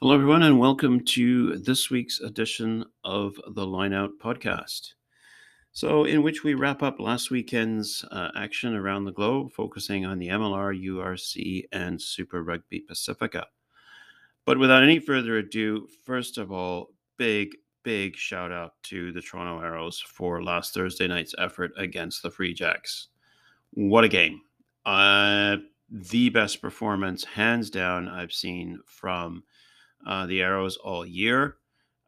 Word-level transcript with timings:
Hello, 0.00 0.14
everyone, 0.14 0.44
and 0.44 0.60
welcome 0.60 1.04
to 1.06 1.56
this 1.56 1.90
week's 1.90 2.20
edition 2.20 2.84
of 3.02 3.34
the 3.48 3.66
Lineout 3.66 4.12
podcast. 4.22 4.92
So, 5.72 6.04
in 6.04 6.22
which 6.22 6.44
we 6.44 6.54
wrap 6.54 6.84
up 6.84 7.00
last 7.00 7.32
weekend's 7.32 8.04
uh, 8.12 8.28
action 8.36 8.76
around 8.76 9.06
the 9.06 9.12
globe, 9.12 9.50
focusing 9.50 10.06
on 10.06 10.20
the 10.20 10.28
MLR, 10.28 10.80
URC, 10.86 11.64
and 11.72 12.00
Super 12.00 12.44
Rugby 12.44 12.78
Pacifica. 12.78 13.48
But 14.44 14.58
without 14.58 14.84
any 14.84 15.00
further 15.00 15.38
ado, 15.38 15.88
first 16.04 16.38
of 16.38 16.52
all, 16.52 16.90
big, 17.16 17.56
big 17.82 18.14
shout 18.14 18.52
out 18.52 18.74
to 18.84 19.10
the 19.10 19.20
Toronto 19.20 19.60
Arrows 19.60 19.98
for 19.98 20.44
last 20.44 20.74
Thursday 20.74 21.08
night's 21.08 21.34
effort 21.38 21.72
against 21.76 22.22
the 22.22 22.30
Free 22.30 22.54
Jacks. 22.54 23.08
What 23.72 24.04
a 24.04 24.08
game! 24.08 24.42
Uh, 24.86 25.56
the 25.90 26.28
best 26.28 26.62
performance, 26.62 27.24
hands 27.24 27.68
down, 27.68 28.06
I've 28.06 28.32
seen 28.32 28.78
from 28.86 29.42
uh, 30.06 30.26
the 30.26 30.42
Arrows 30.42 30.76
all 30.76 31.06
year. 31.06 31.56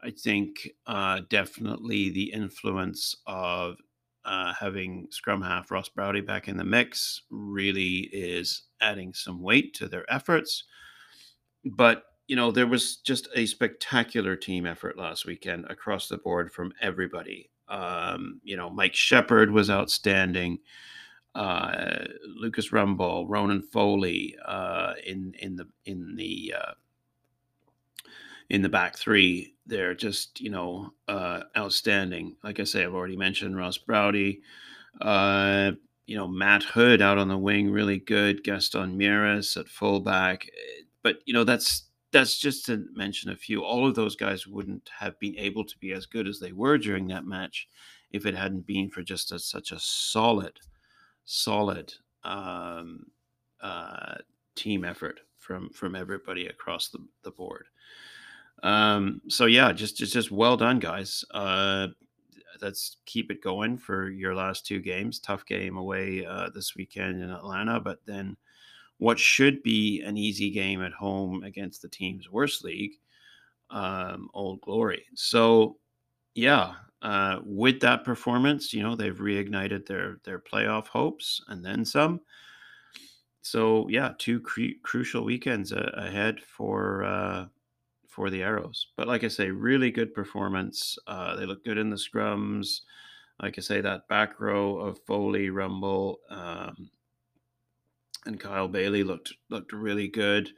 I 0.02 0.10
think 0.10 0.70
uh, 0.86 1.20
definitely 1.28 2.10
the 2.10 2.32
influence 2.32 3.16
of 3.26 3.76
uh, 4.24 4.52
having 4.54 5.06
scrum 5.10 5.42
half 5.42 5.70
Ross 5.70 5.88
Braude 5.88 6.26
back 6.26 6.48
in 6.48 6.56
the 6.56 6.64
mix 6.64 7.22
really 7.30 8.08
is 8.12 8.62
adding 8.80 9.12
some 9.12 9.42
weight 9.42 9.74
to 9.74 9.88
their 9.88 10.10
efforts. 10.12 10.64
But 11.64 12.04
you 12.28 12.36
know, 12.36 12.52
there 12.52 12.66
was 12.66 12.98
just 12.98 13.28
a 13.34 13.44
spectacular 13.44 14.36
team 14.36 14.64
effort 14.64 14.96
last 14.96 15.26
weekend 15.26 15.66
across 15.68 16.08
the 16.08 16.18
board 16.18 16.52
from 16.52 16.72
everybody. 16.80 17.50
Um, 17.68 18.40
you 18.44 18.56
know, 18.56 18.70
Mike 18.70 18.94
Sheppard 18.94 19.50
was 19.50 19.68
outstanding. 19.68 20.58
Uh, 21.34 22.04
Lucas 22.36 22.70
Rumball, 22.70 23.26
Ronan 23.28 23.62
Foley 23.62 24.36
uh, 24.46 24.94
in 25.04 25.34
in 25.40 25.56
the 25.56 25.66
in 25.86 26.14
the 26.16 26.54
uh, 26.56 26.72
in 28.50 28.62
the 28.62 28.68
back 28.68 28.98
three, 28.98 29.54
they're 29.66 29.94
just 29.94 30.40
you 30.40 30.50
know 30.50 30.92
uh, 31.08 31.44
outstanding. 31.56 32.36
Like 32.42 32.60
I 32.60 32.64
say, 32.64 32.84
I've 32.84 32.94
already 32.94 33.16
mentioned 33.16 33.56
Ross 33.56 33.78
Braude. 33.78 34.38
Uh, 35.00 35.72
you 36.06 36.16
know 36.16 36.26
Matt 36.26 36.64
Hood 36.64 37.00
out 37.00 37.18
on 37.18 37.28
the 37.28 37.38
wing, 37.38 37.70
really 37.70 37.98
good. 37.98 38.42
Gaston 38.42 38.98
Mieres 38.98 39.56
at 39.56 39.68
fullback, 39.68 40.48
but 41.02 41.20
you 41.24 41.32
know 41.32 41.44
that's 41.44 41.84
that's 42.12 42.36
just 42.38 42.66
to 42.66 42.86
mention 42.92 43.30
a 43.30 43.36
few. 43.36 43.62
All 43.62 43.86
of 43.86 43.94
those 43.94 44.16
guys 44.16 44.46
wouldn't 44.46 44.90
have 44.98 45.18
been 45.20 45.38
able 45.38 45.64
to 45.64 45.78
be 45.78 45.92
as 45.92 46.06
good 46.06 46.26
as 46.26 46.40
they 46.40 46.50
were 46.50 46.76
during 46.76 47.06
that 47.08 47.24
match 47.24 47.68
if 48.10 48.26
it 48.26 48.34
hadn't 48.34 48.66
been 48.66 48.90
for 48.90 49.02
just 49.02 49.30
a, 49.30 49.38
such 49.38 49.70
a 49.70 49.78
solid, 49.78 50.58
solid 51.24 51.94
um, 52.24 53.06
uh, 53.62 54.16
team 54.56 54.84
effort 54.84 55.20
from 55.38 55.70
from 55.70 55.94
everybody 55.94 56.46
across 56.46 56.88
the, 56.88 56.98
the 57.22 57.30
board. 57.30 57.66
Um, 58.62 59.20
so 59.28 59.46
yeah, 59.46 59.72
just 59.72 59.96
just 59.96 60.12
just 60.12 60.30
well 60.30 60.56
done, 60.56 60.78
guys. 60.78 61.24
Uh, 61.32 61.88
let's 62.60 62.96
keep 63.06 63.30
it 63.30 63.42
going 63.42 63.78
for 63.78 64.10
your 64.10 64.34
last 64.34 64.66
two 64.66 64.80
games. 64.80 65.18
Tough 65.18 65.46
game 65.46 65.76
away 65.76 66.26
uh, 66.26 66.50
this 66.54 66.76
weekend 66.76 67.22
in 67.22 67.30
Atlanta, 67.30 67.80
but 67.80 67.98
then 68.06 68.36
what 68.98 69.18
should 69.18 69.62
be 69.62 70.02
an 70.02 70.16
easy 70.16 70.50
game 70.50 70.82
at 70.82 70.92
home 70.92 71.42
against 71.42 71.80
the 71.80 71.88
team's 71.88 72.30
worst 72.30 72.62
league, 72.62 72.92
um, 73.70 74.28
Old 74.34 74.60
Glory. 74.60 75.06
So 75.14 75.78
yeah, 76.34 76.74
uh, 77.02 77.38
with 77.42 77.80
that 77.80 78.04
performance, 78.04 78.74
you 78.74 78.82
know 78.82 78.94
they've 78.94 79.16
reignited 79.16 79.86
their 79.86 80.18
their 80.24 80.38
playoff 80.38 80.86
hopes 80.86 81.42
and 81.48 81.64
then 81.64 81.84
some. 81.84 82.20
So 83.42 83.88
yeah, 83.88 84.12
two 84.18 84.40
cru- 84.40 84.78
crucial 84.82 85.24
weekends 85.24 85.72
ahead 85.72 86.40
for 86.40 87.04
uh, 87.04 87.46
for 88.20 88.28
the 88.28 88.42
Arrows. 88.42 88.88
But 88.98 89.08
like 89.08 89.24
I 89.24 89.28
say, 89.28 89.50
really 89.50 89.90
good 89.90 90.12
performance. 90.12 90.98
Uh, 91.06 91.36
they 91.36 91.46
look 91.46 91.64
good 91.64 91.78
in 91.78 91.88
the 91.88 91.96
scrums. 91.96 92.80
Like 93.42 93.54
I 93.56 93.62
say, 93.62 93.80
that 93.80 94.08
back 94.08 94.38
row 94.38 94.76
of 94.76 94.98
Foley, 95.06 95.48
Rumball, 95.48 96.16
um, 96.28 96.90
and 98.26 98.38
Kyle 98.38 98.68
Baillie 98.68 99.06
looked 99.06 99.32
looked 99.48 99.72
really 99.72 100.06
good. 100.06 100.50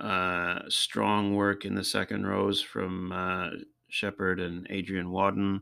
Uh, 0.00 0.58
strong 0.68 1.36
work 1.36 1.64
in 1.64 1.76
the 1.76 1.84
second 1.84 2.26
rows 2.26 2.60
from 2.60 3.12
uh, 3.12 3.50
Sheppard 3.88 4.40
and 4.40 4.66
Adrian 4.68 5.12
Wadden. 5.12 5.60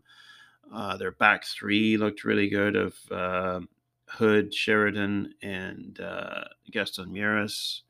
Uh, 0.73 0.97
their 0.97 1.13
back 1.13 1.45
three 1.45 1.99
looked 1.99 2.25
really 2.25 2.49
good 2.49 2.77
of 2.77 2.95
uh, 3.11 3.61
Hood, 4.09 4.55
Sheridan, 4.55 5.35
and 5.43 6.01
uh, 6.01 6.45
Gaston 6.71 7.11
Mieres 7.11 7.83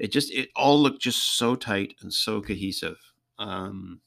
it 0.00 0.10
just 0.10 0.32
it 0.32 0.48
all 0.56 0.80
looked 0.80 1.02
just 1.02 1.36
so 1.36 1.54
tight 1.54 1.94
and 2.00 2.12
so 2.12 2.40
cohesive 2.40 2.98
um, 3.38 4.00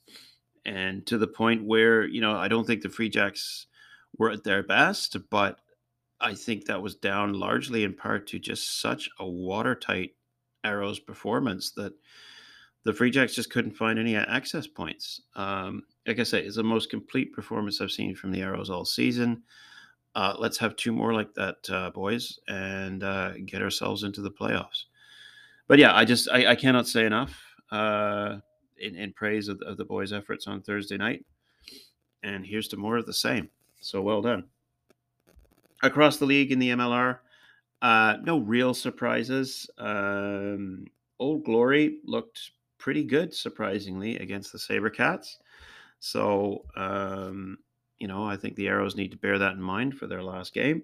and 0.66 1.06
to 1.06 1.18
the 1.18 1.28
point 1.28 1.64
where 1.64 2.06
you 2.06 2.20
know 2.20 2.36
i 2.36 2.48
don't 2.48 2.66
think 2.66 2.82
the 2.82 2.90
free 2.90 3.10
jacks 3.10 3.68
were 4.18 4.32
at 4.32 4.44
their 4.44 4.64
best 4.64 5.16
but 5.30 5.60
i 6.20 6.34
think 6.34 6.66
that 6.66 6.82
was 6.82 6.96
down 6.96 7.34
largely 7.34 7.84
in 7.84 7.94
part 7.94 8.28
to 8.28 8.40
just 8.40 8.82
such 8.82 9.10
a 9.20 9.28
watertight 9.28 10.12
arrows 10.64 11.00
performance 11.00 11.72
that 11.72 11.94
the 12.86 12.94
free 12.94 13.12
jacks 13.12 13.36
just 13.36 13.50
couldn't 13.50 13.78
find 13.78 13.98
any 13.98 14.16
access 14.16 14.68
points. 14.68 15.22
Um, 15.36 15.84
like 16.06 16.20
i 16.20 16.24
say 16.24 16.42
it's 16.42 16.58
the 16.58 16.64
most 16.64 16.90
complete 16.90 17.32
performance 17.32 17.80
i've 17.80 17.92
seen 17.92 18.14
from 18.14 18.32
the 18.32 18.42
arrows 18.42 18.70
all 18.70 18.86
season. 18.86 19.44
Uh, 20.16 20.36
let's 20.38 20.60
have 20.60 20.76
two 20.76 20.92
more 20.92 21.14
like 21.14 21.34
that 21.34 21.58
uh, 21.72 21.90
boys 21.90 22.38
and 22.48 23.04
uh, 23.04 23.34
get 23.46 23.64
ourselves 23.64 24.04
into 24.04 24.22
the 24.22 24.30
playoffs 24.30 24.84
but 25.74 25.80
yeah, 25.80 25.96
I 25.96 26.06
just 26.06 26.30
I, 26.30 26.52
I 26.52 26.56
cannot 26.56 26.88
say 26.88 27.04
enough 27.04 27.36
uh, 27.72 28.38
in, 28.78 28.96
in 28.96 29.12
praise 29.12 29.48
of, 29.48 29.60
of 29.64 29.76
the 29.76 29.84
boys' 29.84 30.14
efforts 30.14 30.46
on 30.46 30.62
Thursday 30.62 30.98
night. 30.98 31.26
And 32.22 32.46
here's 32.46 32.68
to 32.68 32.78
more 32.78 32.98
of 32.98 33.08
the 33.08 33.14
same. 33.14 33.50
So 33.82 34.00
well 34.00 34.22
done. 34.22 34.44
Across 35.82 36.18
the 36.18 36.28
league 36.28 36.52
in 36.52 36.60
the 36.60 36.70
MLR, 36.70 37.18
uh, 37.82 38.18
no 38.22 38.38
real 38.38 38.76
surprises. 38.76 39.68
Um, 39.80 40.86
Old 41.18 41.44
Glory 41.44 41.98
looked 42.06 42.52
pretty 42.78 43.04
good, 43.04 43.34
surprisingly, 43.34 44.18
against 44.18 44.52
the 44.52 44.60
Sabercats. 44.60 45.38
So, 46.00 46.66
um, 46.76 47.58
you 47.98 48.08
know, 48.08 48.24
I 48.24 48.38
think 48.38 48.56
the 48.58 48.68
Arrows 48.68 48.96
need 48.96 49.10
to 49.10 49.18
bear 49.18 49.40
that 49.40 49.54
in 49.54 49.62
mind 49.64 49.98
for 49.98 50.06
their 50.06 50.22
last 50.22 50.54
game. 50.54 50.84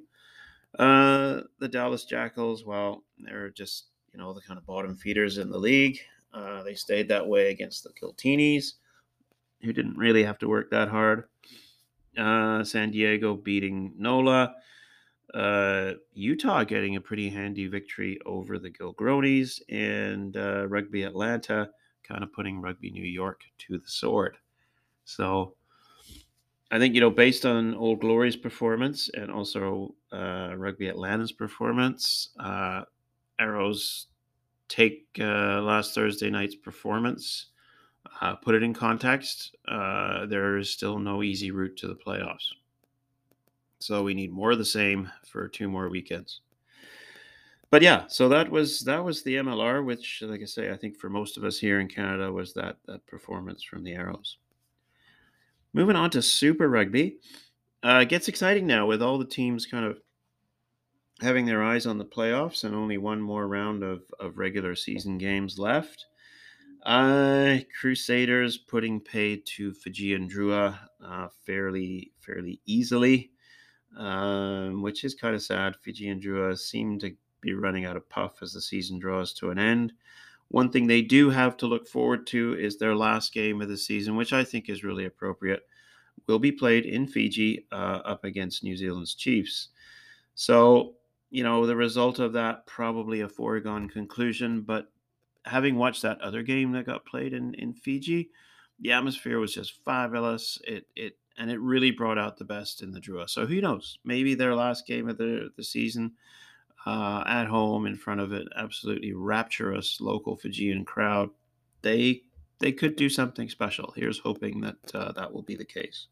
Uh, 0.80 1.42
the 1.60 1.68
Dallas 1.68 2.06
Jackals, 2.06 2.66
well, 2.66 3.04
they're 3.20 3.52
just 3.52 3.90
you 4.14 4.20
know, 4.20 4.34
the 4.34 4.42
kind 4.42 4.58
of 4.58 4.66
bottom 4.66 4.96
feeders 4.96 5.38
in 5.38 5.50
the 5.50 5.58
league. 5.58 6.00
Uh, 6.34 6.64
they 6.64 6.76
stayed 6.76 7.08
that 7.08 7.28
way 7.28 7.52
against 7.52 7.84
the 7.84 7.92
Giltinis, 8.00 8.74
who 9.62 9.74
didn't 9.74 9.98
really 9.98 10.24
have 10.24 10.38
to 10.40 10.48
work 10.48 10.70
that 10.72 10.88
hard. 10.88 11.26
Uh, 12.18 12.64
San 12.64 12.92
Diego 12.92 13.36
beating 13.36 13.94
NOLA. 13.98 14.54
Uh, 15.34 15.94
Utah 16.14 16.64
getting 16.64 16.96
a 16.96 17.02
pretty 17.02 17.30
handy 17.30 17.68
victory 17.68 18.20
over 18.26 18.58
the 18.58 18.72
Gilgronis, 18.72 19.62
and 19.70 20.36
uh, 20.36 20.68
Rugby 20.68 21.04
Atlanta 21.04 21.70
kind 22.04 22.24
of 22.24 22.34
putting 22.34 22.62
Rugby 22.62 22.92
New 22.92 23.06
York 23.06 23.42
to 23.60 23.78
the 23.78 23.88
sword. 23.88 24.38
So 25.06 25.56
I 26.72 26.78
think, 26.78 26.94
you 26.94 27.02
know, 27.02 27.10
based 27.10 27.46
on 27.46 27.76
Old 27.76 28.02
Glory's 28.02 28.36
performance 28.36 29.10
and 29.14 29.32
also 29.32 29.96
uh, 30.12 30.56
Rugby 30.56 30.88
Atlanta's 30.88 31.32
performance, 31.32 32.30
uh, 32.40 32.84
Arrows 33.40 34.08
take 34.68 35.08
uh, 35.20 35.62
last 35.62 35.96
Thursday 35.96 36.30
night's 36.30 36.56
performance, 36.56 37.48
uh, 38.22 38.36
put 38.36 38.56
it 38.56 38.64
in 38.64 38.74
context. 38.74 39.56
Uh, 39.68 40.26
there 40.28 40.58
is 40.58 40.70
still 40.70 41.00
no 41.00 41.24
easy 41.24 41.52
route 41.52 41.76
to 41.78 41.88
the 41.88 41.96
playoffs. 41.96 42.48
So 43.80 44.04
we 44.04 44.14
need 44.14 44.32
more 44.32 44.52
of 44.52 44.58
the 44.58 44.66
same 44.66 45.10
for 45.26 45.48
two 45.48 45.70
more 45.70 45.90
weekends. 45.90 46.42
But 47.72 47.82
yeah, 47.82 48.06
so 48.08 48.28
that 48.30 48.50
was 48.50 48.82
that 48.82 49.04
was 49.04 49.24
the 49.24 49.36
MLR, 49.36 49.86
which, 49.86 50.24
like 50.26 50.42
I 50.42 50.46
say, 50.46 50.72
I 50.72 50.76
think 50.76 50.98
for 50.98 51.10
most 51.10 51.38
of 51.38 51.44
us 51.44 51.60
here 51.60 51.80
in 51.80 51.88
Canada 51.88 52.32
was 52.32 52.54
that 52.54 52.78
that 52.88 53.06
performance 53.06 53.64
from 53.64 53.84
the 53.84 53.94
Arrows. 53.94 54.38
Moving 55.74 55.96
on 55.96 56.10
to 56.12 56.22
Super 56.22 56.68
Rugby, 56.68 57.18
uh, 57.84 58.00
it 58.02 58.10
gets 58.10 58.28
exciting 58.28 58.66
now 58.66 58.88
with 58.88 59.04
all 59.04 59.20
the 59.20 59.26
teams 59.26 59.68
kind 59.68 59.86
of 59.86 60.00
having 61.22 61.46
their 61.46 61.64
eyes 61.64 61.86
on 61.86 61.98
the 61.98 62.06
playoffs 62.06 62.64
and 62.64 62.76
only 62.76 62.98
one 62.98 63.22
more 63.22 63.48
round 63.48 63.84
of, 63.84 64.04
of 64.20 64.38
regular 64.38 64.76
season 64.76 65.18
games 65.18 65.60
left. 65.60 66.06
Uh, 66.86 67.58
Crusaders 67.80 68.58
putting 68.58 69.02
pay 69.02 69.36
to 69.36 69.74
Fijian 69.74 70.30
Drua 70.30 70.80
uh, 71.04 71.28
fairly 71.46 72.12
fairly 72.22 72.62
easily, 72.66 73.32
um, 73.98 74.82
which 74.82 75.04
is 75.04 75.14
kind 75.14 75.36
of 75.36 75.42
sad. 75.42 75.76
Fijian 75.82 76.22
Drua 76.22 76.58
seem 76.58 76.98
to 77.00 77.14
be 77.42 77.54
running 77.54 77.86
out 77.86 77.98
of 77.98 78.08
puff 78.10 78.42
as 78.42 78.54
the 78.54 78.62
season 78.62 78.98
draws 78.98 79.34
to 79.34 79.50
an 79.50 79.60
end. 79.60 79.92
One 80.50 80.72
thing 80.72 80.88
they 80.88 81.02
do 81.02 81.30
have 81.30 81.58
to 81.58 81.68
look 81.68 81.88
forward 81.88 82.26
to 82.28 82.58
is 82.58 82.78
their 82.78 82.96
last 82.96 83.34
game 83.34 83.62
of 83.62 83.70
the 83.70 83.78
season, 83.78 84.16
which 84.16 84.34
I 84.34 84.44
think 84.44 84.70
is 84.70 84.84
really 84.84 85.06
appropriate. 85.06 85.68
Will 86.28 86.40
be 86.40 86.52
played 86.52 86.86
in 86.86 87.08
Fiji 87.08 87.66
uh, 87.72 88.02
up 88.06 88.24
against 88.24 88.64
New 88.64 88.76
Zealand's 88.76 89.16
Chiefs. 89.16 89.70
So 90.36 90.96
you 91.30 91.44
know, 91.44 91.66
the 91.66 91.76
result 91.76 92.20
of 92.20 92.34
that 92.34 92.66
probably 92.66 93.22
a 93.22 93.30
foregone 93.30 93.88
conclusion, 93.88 94.62
but 94.62 94.92
having 95.46 95.76
watched 95.76 96.02
that 96.02 96.22
other 96.22 96.44
game 96.44 96.72
that 96.72 96.86
got 96.86 97.06
played 97.06 97.34
in 97.34 97.54
in 97.56 97.74
Fiji, 97.74 98.30
the 98.80 98.92
atmosphere 98.92 99.40
was 99.40 99.54
just 99.54 99.84
fabulous. 99.86 100.60
It 100.66 100.86
it 100.96 101.18
and 101.38 101.50
it 101.50 101.60
really 101.60 101.92
brought 101.92 102.18
out 102.18 102.38
the 102.38 102.46
best 102.46 102.82
in 102.82 102.92
the 102.92 103.00
Drua. 103.00 103.30
So 103.30 103.46
who 103.46 103.62
knows? 103.62 103.98
Maybe 104.04 104.36
their 104.36 104.56
last 104.56 104.88
game 104.88 105.08
of 105.08 105.18
the 105.18 105.50
the 105.56 105.64
season 105.64 106.14
uh, 106.86 107.24
at 107.28 107.48
home 107.48 107.86
in 107.86 107.96
front 107.96 108.22
of 108.22 108.32
an 108.32 108.48
absolutely 108.56 109.14
rapturous 109.14 110.02
local 110.02 110.36
Fijian 110.36 110.86
crowd. 110.86 111.30
They 111.82 112.24
they 112.60 112.72
could 112.72 112.96
do 112.96 113.10
something 113.10 113.50
special. 113.50 113.94
Here's 113.96 114.20
hoping 114.20 114.62
that 114.62 114.78
uh, 114.94 115.12
that 115.14 115.32
will 115.32 115.44
be 115.44 115.56
the 115.56 115.66
case. 115.66 116.08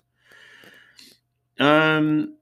Um, 1.59 2.35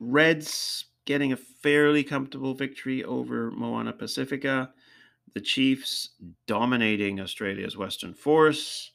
Reds 0.00 0.86
getting 1.04 1.32
a 1.32 1.36
fairly 1.36 2.02
comfortable 2.04 2.54
victory 2.54 3.04
over 3.04 3.50
Moana 3.50 3.92
Pacifica. 3.92 4.72
The 5.34 5.40
Chiefs 5.40 6.10
dominating 6.46 7.20
Australia's 7.20 7.76
Western 7.76 8.14
Force. 8.14 8.92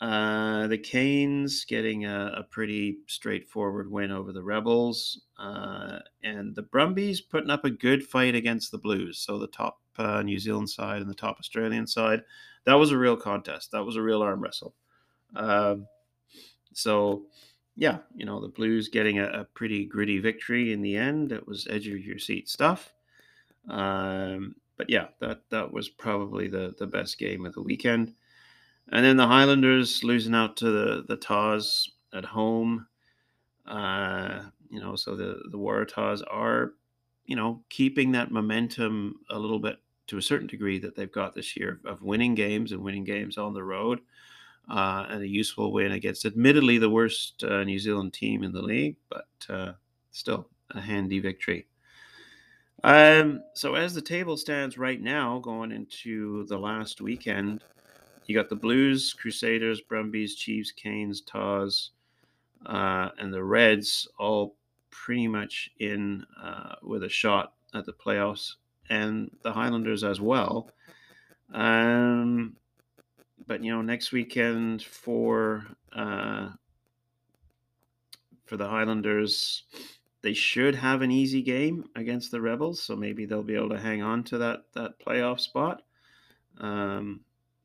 Uh, 0.00 0.66
the 0.66 0.76
Canes 0.76 1.64
getting 1.64 2.04
a, 2.04 2.34
a, 2.36 2.42
pretty 2.42 2.98
straightforward 3.06 3.90
win 3.90 4.10
over 4.10 4.30
the 4.30 4.42
Rebels. 4.42 5.22
Uh, 5.38 6.00
and 6.22 6.54
the 6.54 6.62
Brumbies 6.62 7.22
putting 7.22 7.48
up 7.48 7.64
a 7.64 7.70
good 7.70 8.04
fight 8.04 8.34
against 8.34 8.70
the 8.70 8.78
Blues. 8.78 9.16
So 9.18 9.38
the 9.38 9.46
top 9.46 9.80
uh, 9.96 10.22
New 10.22 10.38
Zealand 10.38 10.68
side 10.68 11.00
and 11.00 11.08
the 11.08 11.14
top 11.14 11.38
Australian 11.38 11.86
side. 11.86 12.22
That 12.64 12.74
was 12.74 12.90
a 12.90 12.98
real 12.98 13.16
contest. 13.16 13.72
That 13.72 13.84
was 13.84 13.96
a 13.96 14.02
real 14.02 14.20
arm 14.20 14.40
wrestle. 14.40 14.74
Um, 15.34 15.86
so 16.74 17.24
yeah, 17.76 17.98
you 18.14 18.24
know, 18.24 18.40
the 18.40 18.48
Blues 18.48 18.88
getting 18.88 19.18
a, 19.18 19.26
a, 19.26 19.44
pretty 19.44 19.84
gritty 19.84 20.18
victory 20.18 20.72
in 20.72 20.80
the 20.80 20.96
end. 20.96 21.30
It 21.30 21.46
was 21.46 21.66
edge 21.68 21.86
of 21.88 21.98
your 21.98 22.18
seat 22.18 22.48
stuff. 22.48 22.94
Um, 23.68 24.54
but 24.78 24.88
yeah, 24.88 25.08
that 25.20 25.42
that 25.50 25.72
was 25.72 25.88
probably 25.88 26.48
the 26.48 26.74
the 26.78 26.86
best 26.86 27.18
game 27.18 27.44
of 27.44 27.54
the 27.54 27.62
weekend. 27.62 28.14
And 28.92 29.04
then 29.04 29.16
the 29.16 29.26
Highlanders 29.26 30.02
losing 30.04 30.34
out 30.34 30.56
to 30.58 30.70
the 30.70 31.04
the 31.06 31.16
Tahs 31.16 31.90
at 32.14 32.24
home. 32.24 32.86
Uh, 33.66 34.42
you 34.70 34.80
know, 34.80 34.96
so 34.96 35.14
the 35.14 35.42
the 35.50 35.58
Waratahs 35.58 36.22
are, 36.30 36.74
you 37.26 37.36
know, 37.36 37.62
keeping 37.68 38.12
that 38.12 38.30
momentum 38.30 39.16
a 39.28 39.38
little 39.38 39.58
bit 39.58 39.76
to 40.06 40.18
a 40.18 40.22
certain 40.22 40.46
degree 40.46 40.78
that 40.78 40.94
they've 40.94 41.12
got 41.12 41.34
this 41.34 41.56
year 41.56 41.80
of 41.84 42.02
winning 42.02 42.34
games 42.34 42.72
and 42.72 42.80
winning 42.80 43.04
games 43.04 43.36
on 43.36 43.52
the 43.52 43.62
road 43.62 44.00
uh, 44.68 45.06
and 45.08 45.22
a 45.22 45.28
useful 45.28 45.72
win 45.72 45.92
against, 45.92 46.24
admittedly, 46.24 46.78
the 46.78 46.90
worst 46.90 47.44
uh, 47.44 47.64
New 47.64 47.78
Zealand 47.78 48.12
team 48.12 48.42
in 48.42 48.52
the 48.52 48.62
league, 48.62 48.96
but 49.08 49.26
uh, 49.48 49.72
still 50.10 50.48
a 50.70 50.80
handy 50.80 51.20
victory. 51.20 51.66
Um, 52.84 53.42
so, 53.54 53.74
as 53.74 53.94
the 53.94 54.02
table 54.02 54.36
stands 54.36 54.78
right 54.78 55.00
now, 55.00 55.38
going 55.38 55.72
into 55.72 56.46
the 56.46 56.58
last 56.58 57.00
weekend, 57.00 57.62
you 58.26 58.34
got 58.34 58.48
the 58.48 58.56
Blues, 58.56 59.14
Crusaders, 59.14 59.80
Brumbies, 59.80 60.34
Chiefs, 60.34 60.72
Canes, 60.72 61.20
Tahs, 61.20 61.90
uh, 62.66 63.10
and 63.18 63.32
the 63.32 63.42
Reds 63.42 64.08
all 64.18 64.56
pretty 64.90 65.28
much 65.28 65.70
in 65.78 66.24
uh, 66.42 66.74
with 66.82 67.04
a 67.04 67.08
shot 67.08 67.54
at 67.74 67.86
the 67.86 67.92
playoffs, 67.92 68.54
and 68.90 69.30
the 69.42 69.52
Highlanders 69.52 70.04
as 70.04 70.20
well. 70.20 70.70
Um, 71.52 72.56
but 73.46 73.62
you 73.62 73.72
know, 73.72 73.82
next 73.82 74.12
weekend 74.12 74.82
for 74.82 75.66
uh, 75.92 76.50
for 78.44 78.56
the 78.56 78.68
Highlanders, 78.68 79.64
they 80.22 80.32
should 80.32 80.74
have 80.74 81.02
an 81.02 81.10
easy 81.10 81.42
game 81.42 81.84
against 81.96 82.30
the 82.30 82.40
Rebels, 82.40 82.82
so 82.82 82.96
maybe 82.96 83.26
they'll 83.26 83.42
be 83.42 83.56
able 83.56 83.70
to 83.70 83.78
hang 83.78 84.02
on 84.02 84.24
to 84.24 84.38
that 84.38 84.64
that 84.74 84.98
playoff 84.98 85.40
spot. 85.40 85.82
Um, 86.58 87.20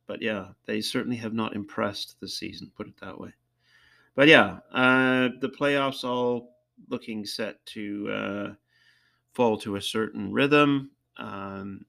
but 0.08 0.22
yeah, 0.22 0.48
they 0.66 0.82
certainly 0.82 1.18
have 1.18 1.34
not 1.34 1.56
impressed 1.56 2.20
this 2.20 2.38
season. 2.38 2.72
Put 2.76 2.88
it 2.88 2.98
that 3.00 3.20
way. 3.20 3.34
But 4.16 4.28
yeah, 4.28 4.60
uh, 4.74 5.30
the 5.40 5.54
playoffs 5.58 6.04
all 6.04 6.58
looking 6.90 7.26
set 7.26 7.66
to 7.68 8.10
uh, 8.12 8.54
fall 9.34 9.58
to 9.60 9.78
a 9.78 9.82
certain 9.82 10.32
rhythm. 10.32 10.92
Um, 11.18 11.86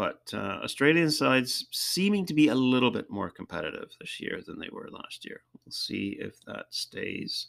but 0.00 0.32
uh, 0.32 0.60
Australian 0.64 1.10
sides 1.10 1.66
seeming 1.72 2.24
to 2.24 2.32
be 2.32 2.48
a 2.48 2.54
little 2.54 2.90
bit 2.90 3.10
more 3.10 3.28
competitive 3.28 3.90
this 4.00 4.18
year 4.18 4.40
than 4.46 4.58
they 4.58 4.70
were 4.72 4.88
last 4.90 5.26
year. 5.26 5.42
We'll 5.52 5.72
see 5.72 6.16
if 6.18 6.40
that 6.46 6.64
stays 6.70 7.48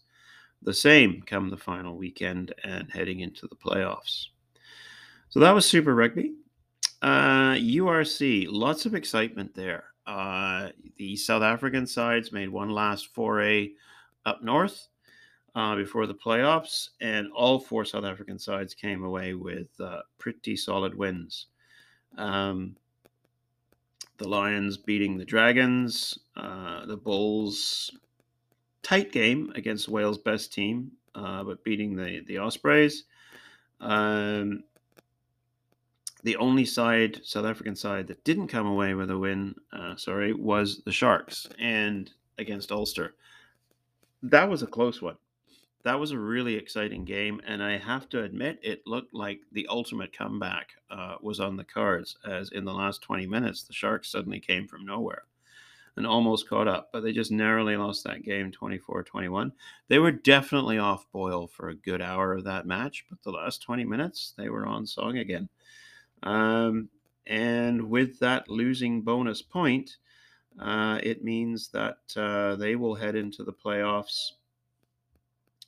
the 0.62 0.74
same 0.74 1.24
come 1.26 1.50
the 1.50 1.56
final 1.56 1.96
weekend 1.96 2.54
and 2.66 2.92
heading 2.92 3.22
into 3.22 3.48
the 3.48 3.56
playoffs. 3.56 4.26
So 5.30 5.40
that 5.40 5.56
was 5.56 5.66
Super 5.66 5.96
Rugby. 5.96 6.34
Uh, 7.02 7.54
URC, 7.54 8.48
lots 8.50 8.86
of 8.86 8.96
excitement 8.96 9.56
there. 9.56 9.86
Uh, 10.06 10.72
the 10.98 11.16
South 11.16 11.44
African 11.44 11.88
sides 11.88 12.34
made 12.34 12.50
one 12.50 12.70
last 12.70 13.14
foray 13.14 13.70
up 14.26 14.44
north 14.44 14.90
uh, 15.56 15.78
before 15.78 16.06
the 16.06 16.16
playoffs, 16.16 16.90
and 17.00 17.32
all 17.32 17.60
four 17.60 17.86
South 17.86 18.04
African 18.04 18.38
sides 18.38 18.74
came 18.74 19.06
away 19.06 19.36
with 19.36 19.70
uh, 19.80 20.02
pretty 20.20 20.58
solid 20.58 20.94
wins. 20.94 21.48
Um, 22.18 22.76
the 24.18 24.28
Lions 24.28 24.78
beating 24.78 25.18
the 25.18 25.26
Dragons, 25.26 26.20
uh, 26.36 26.86
the 26.86 26.98
Bulls 26.98 27.92
tight 28.84 29.12
game 29.12 29.52
against 29.56 29.90
Wales' 29.90 30.18
best 30.18 30.54
team, 30.54 30.92
uh, 31.16 31.44
but 31.44 31.64
beating 31.64 31.96
the 31.96 32.22
the 32.28 32.38
Ospreys. 32.38 33.06
Um, 33.80 34.64
the 36.24 36.36
only 36.36 36.66
side, 36.66 37.20
South 37.24 37.46
African 37.46 37.76
side, 37.76 38.08
that 38.08 38.24
didn't 38.24 38.48
come 38.48 38.68
away 38.68 38.94
with 38.94 39.10
a 39.10 39.18
win, 39.18 39.56
uh, 39.74 39.96
sorry, 39.96 40.34
was 40.34 40.84
the 40.86 40.92
Sharks 40.92 41.48
and 41.58 42.12
against 42.38 42.72
Ulster. 42.72 43.16
That 44.22 44.48
was 44.48 44.62
a 44.62 44.68
close 44.68 45.02
one 45.02 45.18
that 45.84 46.00
was 46.00 46.12
a 46.12 46.20
really 46.20 46.56
exciting 46.56 47.06
game, 47.06 47.42
and 47.46 47.64
I 47.64 47.78
have 47.78 48.10
to 48.10 48.24
admit, 48.24 48.60
it 48.62 48.86
looked 48.86 49.14
like 49.14 49.42
the 49.52 49.68
ultimate 49.70 50.16
comeback 50.16 50.70
uh, 50.90 51.16
was 51.22 51.40
on 51.40 51.58
the 51.58 51.64
cards. 51.64 52.18
As 52.26 52.52
in 52.52 52.66
the 52.66 52.74
last 52.74 53.02
20 53.02 53.26
minutes, 53.28 53.64
the 53.64 53.74
Sharks 53.74 54.12
suddenly 54.12 54.40
came 54.40 54.68
from 54.68 54.86
nowhere 54.86 55.24
and 55.98 56.08
almost 56.08 56.48
caught 56.48 56.68
up, 56.68 56.90
but 56.94 57.02
they 57.02 57.12
just 57.12 57.32
narrowly 57.32 57.76
lost 57.76 58.04
that 58.04 58.24
game 58.24 58.52
24 58.52 59.04
21. 59.04 59.52
They 59.88 60.00
were 60.00 60.12
definitely 60.12 60.78
off 60.78 61.06
boil 61.12 61.48
for 61.48 61.70
a 61.70 61.76
good 61.76 62.02
hour 62.02 62.34
of 62.34 62.46
that 62.46 62.66
match, 62.66 63.06
but 63.10 63.22
the 63.24 63.32
last 63.32 63.62
20 63.62 63.84
minutes, 63.84 64.34
they 64.38 64.50
were 64.50 64.66
on 64.66 64.86
song 64.86 65.18
again. 65.18 65.50
Um, 66.24 66.90
and 67.28 67.90
with 67.90 68.20
that 68.20 68.50
losing 68.50 69.02
bonus 69.02 69.42
point, 69.42 69.98
uh, 70.60 71.00
it 71.04 71.24
means 71.24 71.70
that 71.70 72.00
uh, 72.16 72.56
they 72.56 72.76
will 72.76 72.96
head 72.96 73.16
into 73.16 73.44
the 73.44 73.54
playoffs 73.54 74.32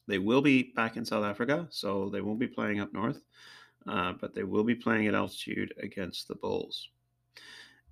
they 0.07 0.19
will 0.19 0.41
be 0.41 0.71
back 0.75 0.97
in 0.97 1.05
South 1.05 1.23
Africa, 1.23 1.67
so 1.69 2.09
they 2.09 2.21
won't 2.21 2.39
be 2.39 2.47
playing 2.47 2.79
up 2.79 2.93
north, 2.93 3.21
uh, 3.87 4.13
but 4.19 4.33
they 4.33 4.43
will 4.43 4.63
be 4.63 4.75
playing 4.75 5.07
at 5.07 5.15
altitude 5.15 5.73
against 5.81 6.27
the 6.27 6.35
Bulls. 6.35 6.89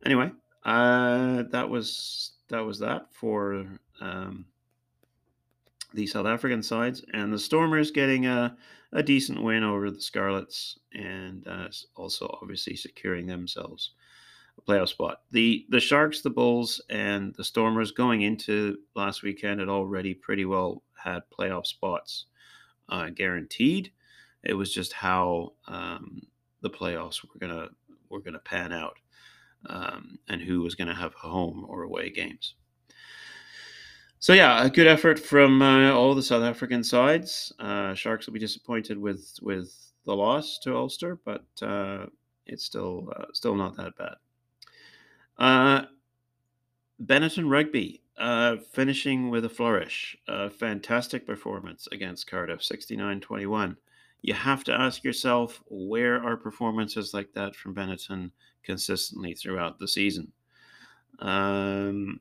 Anyway, 0.06 0.32
uh, 0.64 1.44
that 1.52 1.70
was 1.70 2.34
that 2.50 2.60
was 2.60 2.80
that 2.80 3.14
for 3.14 3.66
um, 4.02 4.46
the 5.94 6.08
South 6.08 6.26
African 6.26 6.64
sides, 6.64 7.04
and 7.14 7.32
the 7.32 7.40
Stormers 7.40 7.92
getting 7.92 8.26
a, 8.26 8.56
a 8.94 9.04
decent 9.04 9.42
win 9.42 9.64
over 9.64 9.90
the 9.90 10.02
Scarlets, 10.02 10.80
and 10.94 11.48
uh, 11.48 11.68
also 11.96 12.38
obviously 12.42 12.76
securing 12.76 13.26
themselves 13.26 13.92
a 14.58 14.62
playoff 14.62 14.90
spot. 14.90 15.22
The 15.32 15.66
the 15.70 15.80
Sharks, 15.80 16.22
the 16.22 16.30
Bulls, 16.30 16.82
and 16.90 17.34
the 17.36 17.44
Stormers 17.44 17.92
going 17.92 18.22
into 18.22 18.78
last 18.96 19.24
weekend 19.24 19.60
had 19.60 19.70
already 19.70 20.14
pretty 20.14 20.46
well 20.46 20.84
had 21.04 21.24
playoff 21.38 21.66
spots 21.66 22.26
uh, 22.90 23.10
guaranteed. 23.10 23.92
It 24.44 24.54
was 24.54 24.74
just 24.74 24.94
how 24.94 25.54
um, 25.68 26.22
the 26.62 26.70
playoffs 26.70 27.24
were 27.24 27.40
gonna 27.40 27.70
were 28.10 28.20
gonna 28.20 28.40
pan 28.40 28.74
out, 28.74 28.98
um, 29.68 30.18
and 30.28 30.42
who 30.42 30.62
was 30.62 30.76
gonna 30.76 30.96
have 30.96 31.14
home 31.14 31.66
or 31.68 31.84
away 31.84 32.10
games. 32.10 32.56
So 34.20 34.34
yeah, 34.34 34.64
a 34.64 34.70
good 34.70 34.88
effort 34.88 35.20
from 35.20 35.62
uh, 35.62 35.92
all 35.92 36.14
the 36.14 36.22
South 36.22 36.44
African 36.44 36.84
sides. 36.84 37.52
Uh, 37.60 37.96
Sharks 37.96 38.28
will 38.28 38.34
be 38.34 38.40
disappointed 38.40 38.98
with 38.98 39.38
with 39.42 39.76
the 40.06 40.16
loss 40.16 40.60
to 40.60 40.76
Ulster, 40.76 41.20
but 41.26 41.46
uh, 41.62 42.06
it's 42.46 42.66
still 42.66 43.12
uh, 43.16 43.26
still 43.34 43.56
not 43.56 43.76
that 43.78 43.96
bad. 43.98 44.16
Uh, 45.38 45.86
Benetton 47.04 47.50
Rugby 47.50 48.01
uh, 48.22 48.58
finishing 48.72 49.32
with 49.32 49.46
a 49.46 49.50
flourish. 49.50 50.16
A 50.28 50.50
fantastic 50.50 51.26
performance 51.26 51.88
against 51.92 52.30
Cardiff, 52.30 52.64
69 52.64 53.20
21. 53.20 53.76
You 54.22 54.36
have 54.36 54.64
to 54.66 54.74
ask 54.74 55.04
yourself 55.04 55.62
where 55.68 56.24
are 56.24 56.38
performances 56.38 57.14
like 57.16 57.34
that 57.34 57.56
from 57.56 57.74
Benetton 57.74 58.30
consistently 58.64 59.34
throughout 59.34 59.80
the 59.80 59.88
season? 59.88 60.32
Um, 61.18 62.20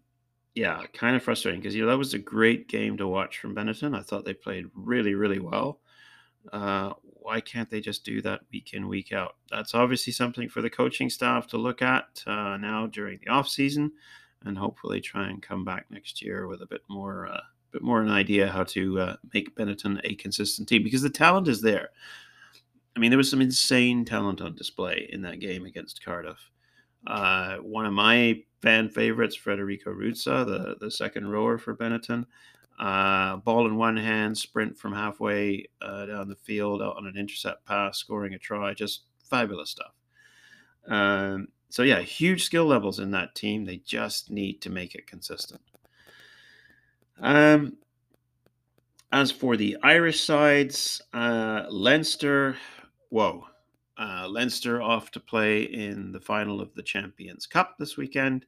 yeah, 0.55 0.83
kind 0.95 1.15
of 1.15 1.23
frustrating 1.23 1.61
because 1.61 1.75
you 1.75 1.83
know, 1.83 1.91
that 1.91 1.99
was 1.99 2.15
a 2.15 2.19
great 2.19 2.67
game 2.69 2.97
to 2.97 3.07
watch 3.07 3.39
from 3.39 3.55
Benetton. 3.55 3.95
I 3.95 4.03
thought 4.03 4.25
they 4.25 4.33
played 4.33 4.67
really, 4.75 5.15
really 5.15 5.39
well. 5.39 5.81
Uh, 6.51 6.95
why 7.03 7.43
can't 7.43 7.69
they 7.69 7.83
just 7.83 8.07
do 8.07 8.23
that 8.23 8.41
week 8.51 8.73
in, 8.73 8.89
week 8.89 9.13
out? 9.13 9.37
That's 9.51 9.75
obviously 9.75 10.15
something 10.15 10.49
for 10.49 10.63
the 10.63 10.71
coaching 10.71 11.11
staff 11.11 11.47
to 11.49 11.59
look 11.59 11.83
at 11.83 12.23
uh, 12.27 12.57
now 12.57 12.87
during 12.87 13.19
the 13.23 13.31
off 13.31 13.49
season, 13.51 13.93
and 14.45 14.57
hopefully 14.57 15.01
try 15.01 15.29
and 15.29 15.43
come 15.43 15.65
back 15.65 15.87
next 15.91 16.23
year 16.23 16.47
with 16.47 16.63
a 16.63 16.67
bit 16.67 16.83
more, 16.89 17.27
uh, 17.27 17.41
bit 17.73 17.83
more 17.83 18.01
an 18.01 18.11
idea 18.11 18.49
how 18.51 18.65
to 18.65 18.99
uh, 19.01 19.17
make 19.35 19.55
Benetton 19.55 20.01
a 20.05 20.15
consistent 20.17 20.69
team 20.69 20.83
because 20.83 21.03
the 21.03 21.11
talent 21.11 21.49
is 21.49 21.61
there. 21.61 21.91
I 22.97 23.01
mean, 23.01 23.11
there 23.11 23.19
was 23.19 23.31
some 23.31 23.41
insane 23.41 24.05
talent 24.05 24.41
on 24.41 24.55
display 24.55 25.09
in 25.13 25.23
that 25.23 25.41
game 25.41 25.65
against 25.65 26.05
Cardiff. 26.05 26.51
Uh, 27.07 27.57
one 27.57 27.87
of 27.87 27.93
my 27.93 28.43
fan 28.63 28.89
favorites, 28.89 29.37
Federico 29.37 29.93
Ruzza, 29.93 30.45
the, 30.45 30.77
the 30.81 30.91
second 30.91 31.29
rower 31.29 31.57
for 31.59 31.75
Benetton. 31.75 32.27
Uh, 32.79 33.37
ball 33.37 33.67
in 33.67 33.77
one 33.77 33.97
hand, 33.97 34.37
sprint 34.37 34.77
from 34.77 34.93
halfway 34.93 35.67
uh, 35.83 36.07
down 36.07 36.29
the 36.29 36.37
field 36.37 36.81
on 36.81 37.07
an 37.07 37.17
intercept 37.17 37.65
pass, 37.67 37.99
scoring 37.99 38.35
a 38.35 38.39
try. 38.39 38.73
Just 38.73 39.03
fabulous 39.29 39.71
stuff. 39.71 39.93
Um, 40.89 41.49
so, 41.71 41.83
yeah, 41.83 42.01
huge 42.01 42.45
skill 42.45 42.67
levels 42.67 42.99
in 42.99 43.13
that 43.13 43.35
team. 43.35 43.65
They 43.65 43.77
just 43.79 44.31
need 44.31 44.61
to 44.63 44.71
make 44.71 44.95
it 44.95 45.07
consistent. 45.07 45.61
Um, 47.21 47.77
as 49.13 49.31
for 49.31 49.57
the 49.57 49.77
Irish 49.83 50.21
sides, 50.21 51.01
uh, 51.13 51.67
Leinster, 51.71 52.57
whoa. 53.09 53.47
Uh, 53.97 54.27
Leinster 54.29 54.81
off 54.81 55.11
to 55.11 55.21
play 55.21 55.63
in 55.63 56.11
the 56.11 56.21
final 56.21 56.61
of 56.61 56.75
the 56.75 56.83
Champions 56.83 57.47
Cup 57.47 57.77
this 57.79 57.97
weekend 57.97 58.47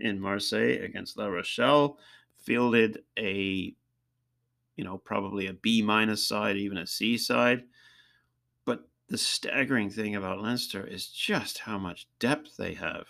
in 0.00 0.18
Marseille 0.18 0.82
against 0.82 1.18
La 1.18 1.26
Rochelle. 1.26 1.98
Fielded 2.38 3.02
a, 3.18 3.74
you 4.76 4.84
know, 4.84 4.98
probably 4.98 5.46
a 5.46 5.52
B 5.52 5.82
minus 5.82 6.26
side, 6.26 6.56
even 6.56 6.78
a 6.78 6.86
C 6.86 7.18
side. 7.18 7.64
The 9.08 9.18
staggering 9.18 9.90
thing 9.90 10.16
about 10.16 10.40
Leinster 10.40 10.86
is 10.86 11.08
just 11.08 11.58
how 11.58 11.78
much 11.78 12.08
depth 12.18 12.56
they 12.56 12.74
have. 12.74 13.06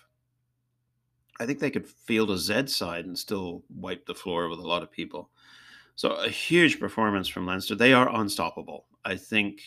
I 1.38 1.46
think 1.46 1.58
they 1.58 1.70
could 1.70 1.86
field 1.86 2.30
a 2.30 2.38
Z 2.38 2.66
side 2.68 3.06
and 3.06 3.18
still 3.18 3.64
wipe 3.68 4.06
the 4.06 4.14
floor 4.14 4.48
with 4.48 4.58
a 4.58 4.66
lot 4.66 4.82
of 4.82 4.90
people. 4.90 5.30
So 5.96 6.10
a 6.10 6.28
huge 6.28 6.80
performance 6.80 7.28
from 7.28 7.46
Leinster. 7.46 7.74
They 7.74 7.92
are 7.92 8.14
unstoppable. 8.14 8.86
I 9.04 9.16
think 9.16 9.60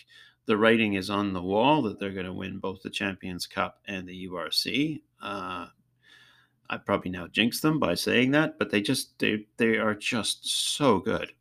the 0.46 0.58
writing 0.58 0.94
is 0.94 1.10
on 1.10 1.34
the 1.34 1.42
wall 1.42 1.82
that 1.84 2.00
they're 2.00 2.12
going 2.12 2.26
to 2.26 2.34
win 2.34 2.60
both 2.60 2.82
the 2.82 2.90
Champions 2.90 3.46
Cup 3.46 3.80
and 3.86 4.08
the 4.08 4.28
URC. 4.28 5.02
Uh, 5.22 5.68
I 6.70 6.78
probably 6.78 7.12
now 7.12 7.28
jinx 7.28 7.62
them 7.62 7.80
by 7.80 7.96
saying 7.96 8.32
that, 8.32 8.60
but 8.60 8.70
they 8.70 8.82
just 8.82 9.18
they 9.20 9.46
they 9.58 9.78
are 9.78 9.96
just 9.96 10.76
so 10.76 11.00
good. 11.00 11.32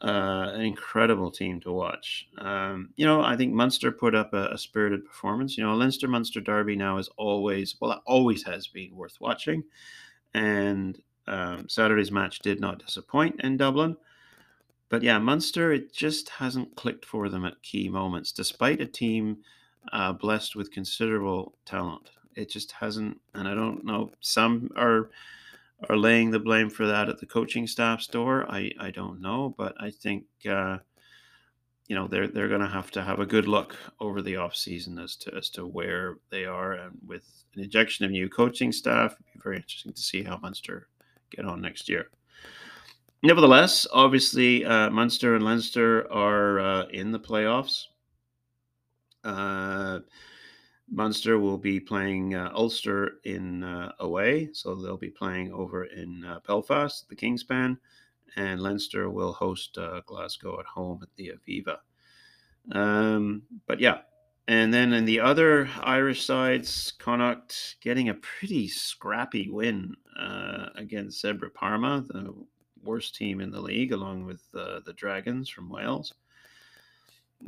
Uh, 0.00 0.52
an 0.54 0.60
incredible 0.60 1.28
team 1.28 1.58
to 1.58 1.72
watch. 1.72 2.28
Um, 2.38 2.90
you 2.94 3.04
know, 3.04 3.20
I 3.20 3.36
think 3.36 3.52
Munster 3.52 3.90
put 3.90 4.14
up 4.14 4.32
a, 4.32 4.50
a, 4.52 4.58
spirited 4.58 5.04
performance. 5.04 5.58
You 5.58 5.64
know, 5.64 5.74
Leinster 5.74 6.06
Munster 6.06 6.40
Derby 6.40 6.76
now 6.76 6.98
is 6.98 7.08
always 7.16 7.74
well, 7.80 7.90
it 7.90 7.98
always 8.06 8.44
has 8.44 8.68
been 8.68 8.94
worth 8.94 9.20
watching, 9.20 9.64
and 10.34 11.02
um, 11.26 11.68
Saturday's 11.68 12.12
match 12.12 12.38
did 12.38 12.60
not 12.60 12.78
disappoint 12.78 13.40
in 13.40 13.56
Dublin. 13.56 13.96
But 14.88 15.02
yeah, 15.02 15.18
Munster, 15.18 15.72
it 15.72 15.92
just 15.92 16.28
hasn't 16.28 16.76
clicked 16.76 17.04
for 17.04 17.28
them 17.28 17.44
at 17.44 17.62
key 17.62 17.88
moments, 17.88 18.30
despite 18.32 18.80
a 18.80 18.86
team 18.86 19.38
uh, 19.92 20.12
blessed 20.12 20.56
with 20.56 20.70
considerable 20.70 21.54
talent. 21.64 22.10
It 22.34 22.50
just 22.50 22.72
hasn't, 22.72 23.20
and 23.34 23.48
I 23.48 23.54
don't 23.54 23.84
know. 23.84 24.12
Some 24.20 24.70
are 24.76 25.10
are 25.88 25.96
laying 25.96 26.30
the 26.30 26.38
blame 26.38 26.70
for 26.70 26.86
that 26.86 27.08
at 27.08 27.18
the 27.18 27.26
coaching 27.26 27.66
staff's 27.66 28.06
door. 28.06 28.46
I 28.50 28.70
I 28.78 28.90
don't 28.90 29.20
know, 29.20 29.54
but 29.56 29.74
I 29.80 29.90
think 29.90 30.24
uh, 30.48 30.78
you 31.86 31.94
know 31.94 32.08
they're 32.08 32.28
they're 32.28 32.48
going 32.48 32.60
to 32.60 32.68
have 32.68 32.90
to 32.92 33.02
have 33.02 33.20
a 33.20 33.26
good 33.26 33.46
look 33.46 33.76
over 34.00 34.22
the 34.22 34.36
off 34.36 34.56
season 34.56 34.98
as 34.98 35.16
to 35.16 35.34
as 35.34 35.50
to 35.50 35.66
where 35.66 36.18
they 36.30 36.44
are, 36.44 36.72
and 36.72 36.98
with 37.06 37.44
an 37.54 37.62
injection 37.62 38.04
of 38.04 38.10
new 38.10 38.28
coaching 38.28 38.72
staff, 38.72 39.12
it'd 39.12 39.34
be 39.34 39.40
very 39.42 39.56
interesting 39.56 39.92
to 39.92 40.00
see 40.00 40.22
how 40.22 40.38
Munster 40.38 40.88
get 41.30 41.44
on 41.44 41.60
next 41.60 41.88
year. 41.88 42.10
Nevertheless, 43.22 43.86
obviously, 43.92 44.64
uh, 44.64 44.90
Munster 44.90 45.34
and 45.34 45.44
Leinster 45.44 46.10
are 46.12 46.60
uh, 46.60 46.86
in 46.86 47.10
the 47.10 47.18
playoffs. 47.18 47.84
Uh, 49.24 50.00
Munster 50.90 51.38
will 51.38 51.58
be 51.58 51.78
playing 51.78 52.34
uh, 52.34 52.50
Ulster 52.54 53.18
in 53.24 53.62
uh, 53.62 53.92
away, 54.00 54.50
so 54.52 54.74
they'll 54.74 54.96
be 54.96 55.10
playing 55.10 55.52
over 55.52 55.84
in 55.84 56.24
uh, 56.24 56.40
Belfast, 56.46 57.08
the 57.08 57.16
Kingspan, 57.16 57.76
and 58.36 58.60
Leinster 58.60 59.10
will 59.10 59.32
host 59.32 59.76
uh, 59.76 60.00
Glasgow 60.06 60.58
at 60.60 60.66
home 60.66 61.00
at 61.02 61.08
the 61.16 61.32
Aviva. 61.32 61.78
Um, 62.72 63.42
but 63.66 63.80
yeah, 63.80 63.98
and 64.48 64.72
then 64.72 64.94
in 64.94 65.04
the 65.04 65.20
other 65.20 65.68
Irish 65.82 66.24
sides, 66.24 66.92
Connacht 66.98 67.76
getting 67.82 68.08
a 68.08 68.14
pretty 68.14 68.66
scrappy 68.66 69.50
win 69.50 69.94
uh, 70.18 70.68
against 70.74 71.22
Zebre 71.22 71.52
Parma, 71.52 72.02
the 72.08 72.34
worst 72.82 73.14
team 73.14 73.40
in 73.40 73.50
the 73.50 73.60
league, 73.60 73.92
along 73.92 74.24
with 74.24 74.42
uh, 74.54 74.80
the 74.86 74.94
Dragons 74.94 75.50
from 75.50 75.68
Wales. 75.68 76.14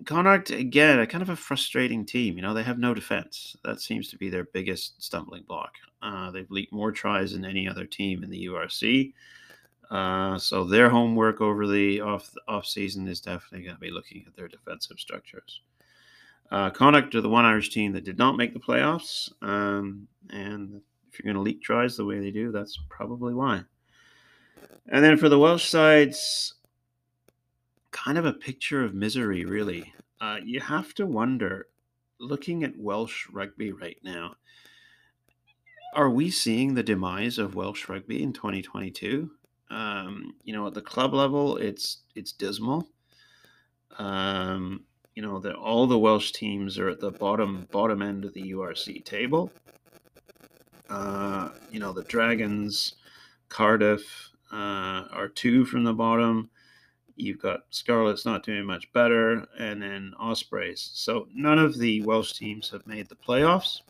Connacht, 0.05 0.51
again, 0.51 1.01
a 1.01 1.07
kind 1.07 1.23
of 1.23 1.29
a 1.29 1.37
frustrating 1.37 2.07
team. 2.07 2.37
You 2.37 2.43
know, 2.43 2.55
they 2.55 2.63
have 2.63 2.79
no 2.79 2.95
defense. 2.95 3.57
That 3.65 3.81
seems 3.81 4.09
to 4.11 4.19
be 4.19 4.31
their 4.31 4.45
biggest 4.45 5.03
stumbling 5.03 5.43
block. 5.43 5.75
Uh, 6.03 6.31
they've 6.31 6.51
leaked 6.51 6.73
more 6.73 6.93
tries 6.93 7.33
than 7.33 7.45
any 7.45 7.69
other 7.69 7.85
team 7.85 8.23
in 8.23 8.31
the 8.31 8.47
URC. 8.47 9.13
Uh, 9.91 10.39
so 10.39 10.65
their 10.65 10.89
homework 10.89 11.41
over 11.41 11.67
the 11.67 12.01
off 12.01 12.33
off 12.47 12.65
season 12.65 13.09
is 13.09 13.21
definitely 13.21 13.65
going 13.65 13.75
to 13.75 13.81
be 13.81 13.91
looking 13.91 14.25
at 14.27 14.37
their 14.37 14.47
defensive 14.47 14.99
structures. 15.01 15.61
Uh, 16.51 16.71
Connacht 16.71 17.15
are 17.15 17.21
the 17.21 17.29
one 17.29 17.45
Irish 17.45 17.71
team 17.71 17.93
that 17.93 18.05
did 18.05 18.19
not 18.19 18.37
make 18.37 18.53
the 18.53 18.61
playoffs, 18.61 19.31
um, 19.43 20.07
and 20.31 20.81
if 21.11 21.19
you're 21.19 21.33
going 21.33 21.43
to 21.43 21.49
leak 21.49 21.63
tries 21.63 21.97
the 21.97 22.05
way 22.05 22.19
they 22.19 22.31
do, 22.31 22.53
that's 22.53 22.79
probably 22.89 23.35
why. 23.35 23.63
And 24.89 25.05
then 25.05 25.17
for 25.17 25.29
the 25.29 25.39
Welsh 25.39 25.69
sides, 25.69 26.55
kind 27.91 28.19
of 28.19 28.25
a 28.25 28.33
picture 28.33 28.85
of 28.85 28.95
misery, 28.95 29.45
really. 29.45 29.93
Uh, 30.21 30.39
you 30.45 30.61
have 30.61 30.95
to 30.95 31.07
wonder, 31.07 31.67
looking 32.19 32.63
at 32.63 32.79
Welsh 32.79 33.27
rugby 33.31 33.73
right 33.73 33.99
now, 34.03 34.35
are 35.95 36.11
we 36.11 36.31
seeing 36.31 36.75
the 36.75 36.83
demise 36.83 37.39
of 37.39 37.55
Welsh 37.55 37.89
rugby 37.89 38.23
in 38.23 38.33
2022? 38.33 39.31
Um, 39.71 40.35
you 40.45 40.53
know, 40.53 40.67
at 40.67 40.75
the 40.75 40.83
club 40.83 41.15
level, 41.15 41.57
it's 41.57 41.99
it's 42.15 42.33
dismal. 42.33 42.89
Um, 43.99 44.85
you 45.15 45.23
know, 45.23 45.39
that 45.41 45.55
all 45.55 45.87
the 45.87 45.99
Welsh 45.99 46.33
teams 46.33 46.79
are 46.79 46.89
at 46.89 47.01
the 47.01 47.11
bottom 47.11 47.69
bottom 47.71 48.03
end 48.03 48.25
of 48.25 48.35
the 48.35 48.53
URC 48.53 49.05
table. 49.05 49.51
Uh, 50.89 51.51
you 51.71 51.79
know, 51.79 51.93
the 51.93 52.03
Dragons, 52.03 52.95
Cardiff 53.49 54.31
uh, 54.53 55.05
are 55.13 55.29
two 55.29 55.65
from 55.65 55.85
the 55.85 55.93
bottom. 55.93 56.51
You've 57.21 57.41
got 57.41 57.65
Scarlets 57.71 58.25
not 58.25 58.45
doing 58.45 58.65
much 58.65 58.91
better, 58.93 59.47
and 59.59 59.83
then 59.83 60.15
Ospreys. 60.19 60.91
So 60.95 61.29
none 61.35 61.59
of 61.59 61.79
the 61.79 62.03
Welsh 62.03 62.33
teams 62.33 62.71
have 62.71 62.87
made 62.87 63.09
the 63.09 63.17
playoffs. 63.17 63.83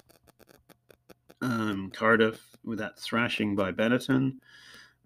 Um, 1.41 1.91
Cardiff 1.95 2.41
with 2.65 2.79
that 2.79 2.99
thrashing 2.99 3.57
by 3.57 3.73
Benetton, 3.73 4.37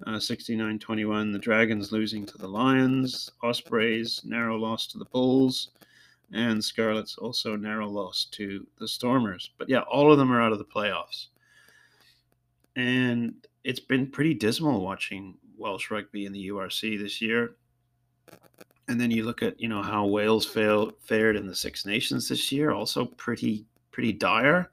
uh, 0.07 0.19
69 0.19 0.79
21. 0.79 1.33
The 1.33 1.39
Dragons 1.39 1.93
losing 1.93 2.27
to 2.27 2.39
the 2.39 2.49
Lions. 2.49 3.31
Ospreys, 3.43 4.23
narrow 4.25 4.57
loss 4.57 4.87
to 4.89 4.99
the 4.99 5.05
Bulls. 5.07 5.71
And 6.33 6.65
Scarlets 6.65 7.17
also 7.19 7.55
narrow 7.55 7.89
loss 7.89 8.25
to 8.33 8.67
the 8.79 8.89
Stormers. 8.89 9.51
But 9.59 9.69
yeah, 9.69 9.81
all 9.83 10.11
of 10.11 10.19
them 10.19 10.33
are 10.33 10.43
out 10.43 10.53
of 10.53 10.59
the 10.59 10.65
playoffs. 10.65 11.27
And 12.75 13.47
it's 13.63 13.81
been 13.81 14.11
pretty 14.11 14.35
dismal 14.35 14.81
watching 14.81 15.37
Welsh 15.57 15.91
rugby 15.91 16.27
in 16.27 16.33
the 16.33 16.49
URC 16.49 16.99
this 16.99 17.21
year. 17.21 17.55
And 18.89 19.01
then 19.01 19.11
you 19.11 19.25
look 19.25 19.43
at 19.43 19.59
you 19.61 19.69
know 19.69 19.83
how 19.83 20.07
Wales 20.07 20.45
failed, 20.45 20.95
fared 21.01 21.37
in 21.37 21.47
the 21.47 21.55
Six 21.55 21.87
Nations 21.87 22.29
this 22.29 22.53
year, 22.53 22.71
also 22.71 23.07
pretty 23.07 23.67
pretty 23.93 24.13
dire. 24.13 24.71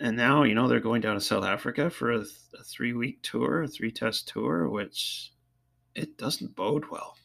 And 0.00 0.16
now 0.16 0.42
you 0.44 0.54
know 0.54 0.68
they're 0.68 0.80
going 0.80 1.00
down 1.00 1.14
to 1.14 1.20
South 1.20 1.44
Africa 1.44 1.90
for 1.90 2.12
a, 2.12 2.20
a 2.20 2.62
three 2.64 2.92
week 2.92 3.20
tour, 3.22 3.62
a 3.62 3.68
three 3.68 3.90
test 3.90 4.28
tour, 4.28 4.68
which 4.68 5.32
it 5.94 6.16
doesn't 6.18 6.54
bode 6.54 6.84
well. 6.90 7.16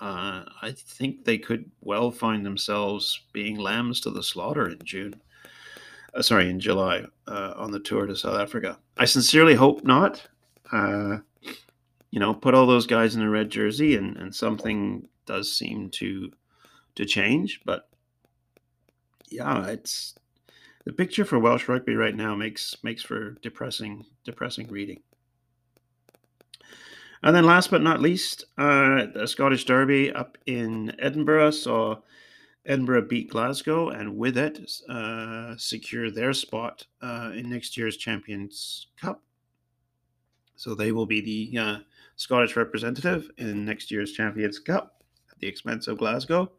Uh, 0.00 0.44
I 0.60 0.72
think 0.76 1.24
they 1.24 1.38
could 1.38 1.70
well 1.80 2.10
find 2.10 2.44
themselves 2.44 3.22
being 3.32 3.58
lambs 3.58 4.00
to 4.02 4.10
the 4.10 4.22
slaughter 4.22 4.68
in 4.68 4.78
June. 4.84 5.14
Uh, 6.14 6.22
sorry, 6.22 6.48
in 6.48 6.60
July 6.60 7.04
uh, 7.26 7.54
on 7.56 7.70
the 7.70 7.80
tour 7.80 8.06
to 8.06 8.16
South 8.16 8.38
Africa. 8.38 8.78
I 8.96 9.04
sincerely 9.04 9.54
hope 9.54 9.84
not. 9.84 10.26
You 12.10 12.20
know, 12.20 12.34
put 12.34 12.54
all 12.54 12.66
those 12.66 12.86
guys 12.86 13.14
in 13.14 13.22
a 13.22 13.28
red 13.28 13.50
jersey, 13.50 13.96
and, 13.96 14.16
and 14.16 14.34
something 14.34 15.08
does 15.26 15.52
seem 15.52 15.90
to 15.90 16.32
to 16.94 17.04
change. 17.04 17.60
But 17.64 17.88
yeah, 19.28 19.66
it's 19.66 20.14
the 20.84 20.92
picture 20.92 21.24
for 21.24 21.38
Welsh 21.38 21.68
rugby 21.68 21.94
right 21.94 22.14
now 22.14 22.34
makes 22.34 22.76
makes 22.82 23.02
for 23.02 23.32
depressing 23.42 24.04
depressing 24.24 24.68
reading. 24.68 25.02
And 27.22 27.34
then 27.34 27.44
last 27.44 27.70
but 27.70 27.82
not 27.82 28.00
least, 28.00 28.44
uh, 28.56 29.06
the 29.12 29.26
Scottish 29.26 29.64
Derby 29.64 30.12
up 30.12 30.38
in 30.46 30.94
Edinburgh 31.00 31.52
saw 31.52 31.96
Edinburgh 32.66 33.08
beat 33.08 33.30
Glasgow 33.30 33.88
and 33.88 34.16
with 34.16 34.36
it 34.36 34.60
uh, 34.88 35.56
secure 35.56 36.10
their 36.10 36.32
spot 36.32 36.86
uh, 37.02 37.32
in 37.34 37.48
next 37.48 37.76
year's 37.76 37.96
Champions 37.96 38.88
Cup. 39.00 39.22
So 40.56 40.74
they 40.74 40.92
will 40.92 41.06
be 41.06 41.20
the 41.20 41.58
uh, 41.58 41.78
Scottish 42.16 42.56
representative 42.56 43.30
in 43.38 43.64
next 43.64 43.90
year's 43.90 44.12
Champions 44.12 44.58
Cup 44.58 45.02
at 45.30 45.38
the 45.38 45.46
expense 45.46 45.86
of 45.86 45.98
Glasgow. 45.98 46.50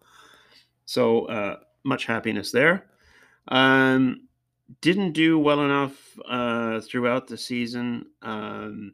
So 0.86 1.26
uh, 1.26 1.58
much 1.84 2.06
happiness 2.06 2.52
there. 2.52 2.88
Um, 3.50 4.28
didn't 4.82 5.14
do 5.14 5.40
well 5.40 5.64
enough 5.64 6.20
uh, 6.28 6.82
throughout 6.82 7.28
the 7.28 7.38
season 7.38 8.08
um, 8.22 8.94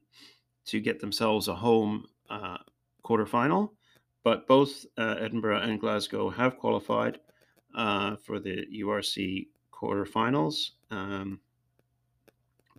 to 0.65 0.79
get 0.79 0.99
themselves 0.99 1.47
a 1.47 1.55
home 1.55 2.05
uh, 2.29 2.57
quarterfinal, 3.03 3.71
but 4.23 4.47
both 4.47 4.85
uh, 4.97 5.15
Edinburgh 5.19 5.61
and 5.61 5.79
Glasgow 5.79 6.29
have 6.29 6.57
qualified 6.57 7.19
uh, 7.75 8.15
for 8.17 8.39
the 8.39 8.65
URC 8.81 9.47
quarterfinals. 9.71 10.71
Um, 10.91 11.39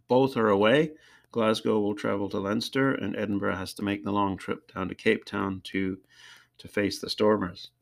both 0.09 0.37
are 0.37 0.51
away. 0.51 0.93
Glasgow 1.35 1.81
will 1.81 1.97
travel 1.97 2.29
to 2.29 2.39
Leinster, 2.39 2.95
and 2.95 3.17
Edinburgh 3.17 3.57
has 3.57 3.75
to 3.75 3.83
make 3.83 4.05
the 4.05 4.13
long 4.13 4.37
trip 4.37 4.73
down 4.73 4.89
to 4.89 4.95
Cape 4.95 5.25
Town 5.25 5.61
to 5.65 5.99
to 6.59 6.69
face 6.69 7.01
the 7.01 7.11
Stormers. 7.11 7.73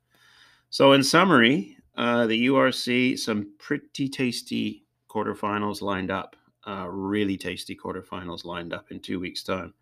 So, 0.70 0.92
in 0.92 1.02
summary, 1.02 1.76
uh, 1.94 2.26
the 2.26 2.46
URC 2.46 3.18
some 3.18 3.52
pretty 3.58 4.08
tasty 4.08 4.86
quarterfinals 5.10 5.82
lined 5.82 6.10
up. 6.10 6.34
Uh, 6.66 6.86
really 6.88 7.36
tasty 7.36 7.76
quarterfinals 7.76 8.46
lined 8.46 8.72
up 8.72 8.90
in 8.90 9.00
two 9.00 9.20
weeks' 9.20 9.42
time. 9.42 9.74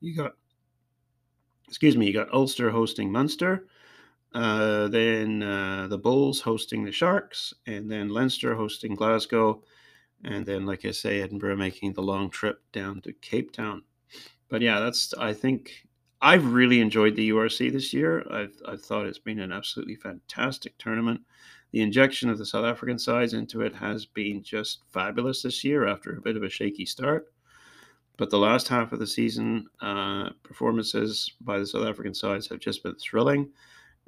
You 0.00 0.16
got, 0.16 0.32
excuse 1.68 1.98
me, 1.98 2.06
you 2.06 2.14
got 2.14 2.32
Ulster 2.32 2.70
hosting 2.70 3.12
Munster, 3.12 3.66
uh, 4.32 4.88
then 4.88 5.42
uh, 5.42 5.88
the 5.88 5.98
Bulls 5.98 6.40
hosting 6.40 6.84
the 6.84 6.92
Sharks, 6.92 7.52
and 7.66 7.90
then 7.90 8.08
Leinster 8.08 8.54
hosting 8.54 8.94
Glasgow, 8.94 9.62
and 10.24 10.44
then, 10.44 10.66
like 10.66 10.84
I 10.84 10.90
say, 10.90 11.22
Edinburgh 11.22 11.56
making 11.56 11.92
the 11.92 12.02
long 12.02 12.30
trip 12.30 12.60
down 12.72 13.00
to 13.02 13.12
Cape 13.12 13.52
Town. 13.52 13.82
But 14.48 14.60
yeah, 14.62 14.80
that's 14.80 15.14
I 15.14 15.32
think 15.32 15.86
I've 16.20 16.52
really 16.52 16.80
enjoyed 16.80 17.16
the 17.16 17.30
URC 17.30 17.72
this 17.72 17.92
year. 17.92 18.26
I've 18.30 18.54
I 18.66 18.76
thought 18.76 19.06
it's 19.06 19.18
been 19.18 19.40
an 19.40 19.52
absolutely 19.52 19.96
fantastic 19.96 20.76
tournament. 20.78 21.20
The 21.72 21.80
injection 21.82 22.28
of 22.28 22.38
the 22.38 22.46
South 22.46 22.64
African 22.64 22.98
sides 22.98 23.32
into 23.32 23.62
it 23.62 23.74
has 23.76 24.04
been 24.04 24.42
just 24.42 24.82
fabulous 24.92 25.42
this 25.42 25.62
year 25.64 25.86
after 25.86 26.16
a 26.16 26.20
bit 26.20 26.36
of 26.36 26.42
a 26.42 26.48
shaky 26.48 26.84
start. 26.84 27.32
But 28.16 28.28
the 28.28 28.38
last 28.38 28.68
half 28.68 28.92
of 28.92 28.98
the 28.98 29.06
season, 29.06 29.66
uh, 29.80 30.30
performances 30.42 31.32
by 31.40 31.58
the 31.58 31.66
South 31.66 31.86
African 31.86 32.12
sides 32.12 32.48
have 32.48 32.58
just 32.58 32.82
been 32.82 32.96
thrilling. 32.96 33.48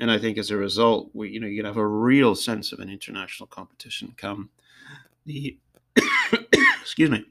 And 0.01 0.11
I 0.11 0.19
think 0.19 0.37
as 0.37 0.51
a 0.51 0.57
result, 0.57 1.11
we 1.15 1.31
you 1.31 1.41
know 1.41 1.47
you 1.47 1.57
can 1.57 1.67
have 1.67 1.79
a 1.79 1.87
real 1.87 2.35
sense 2.35 2.73
of 2.73 2.81
an 2.81 2.91
international 2.91 3.47
competition 3.47 4.13
come 4.17 4.51
the 5.25 5.57
excuse 6.83 7.11
me 7.11 7.25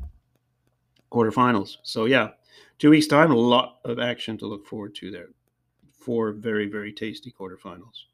quarterfinals. 1.11 1.77
So 1.83 2.05
yeah, 2.05 2.29
two 2.79 2.89
weeks 2.89 3.07
time, 3.07 3.31
a 3.31 3.35
lot 3.35 3.79
of 3.83 3.99
action 3.99 4.37
to 4.37 4.47
look 4.47 4.65
forward 4.65 4.95
to 4.95 5.11
there. 5.11 5.27
Four 5.91 6.31
very 6.31 6.67
very 6.67 6.91
tasty 6.91 7.31
quarterfinals. 7.31 8.05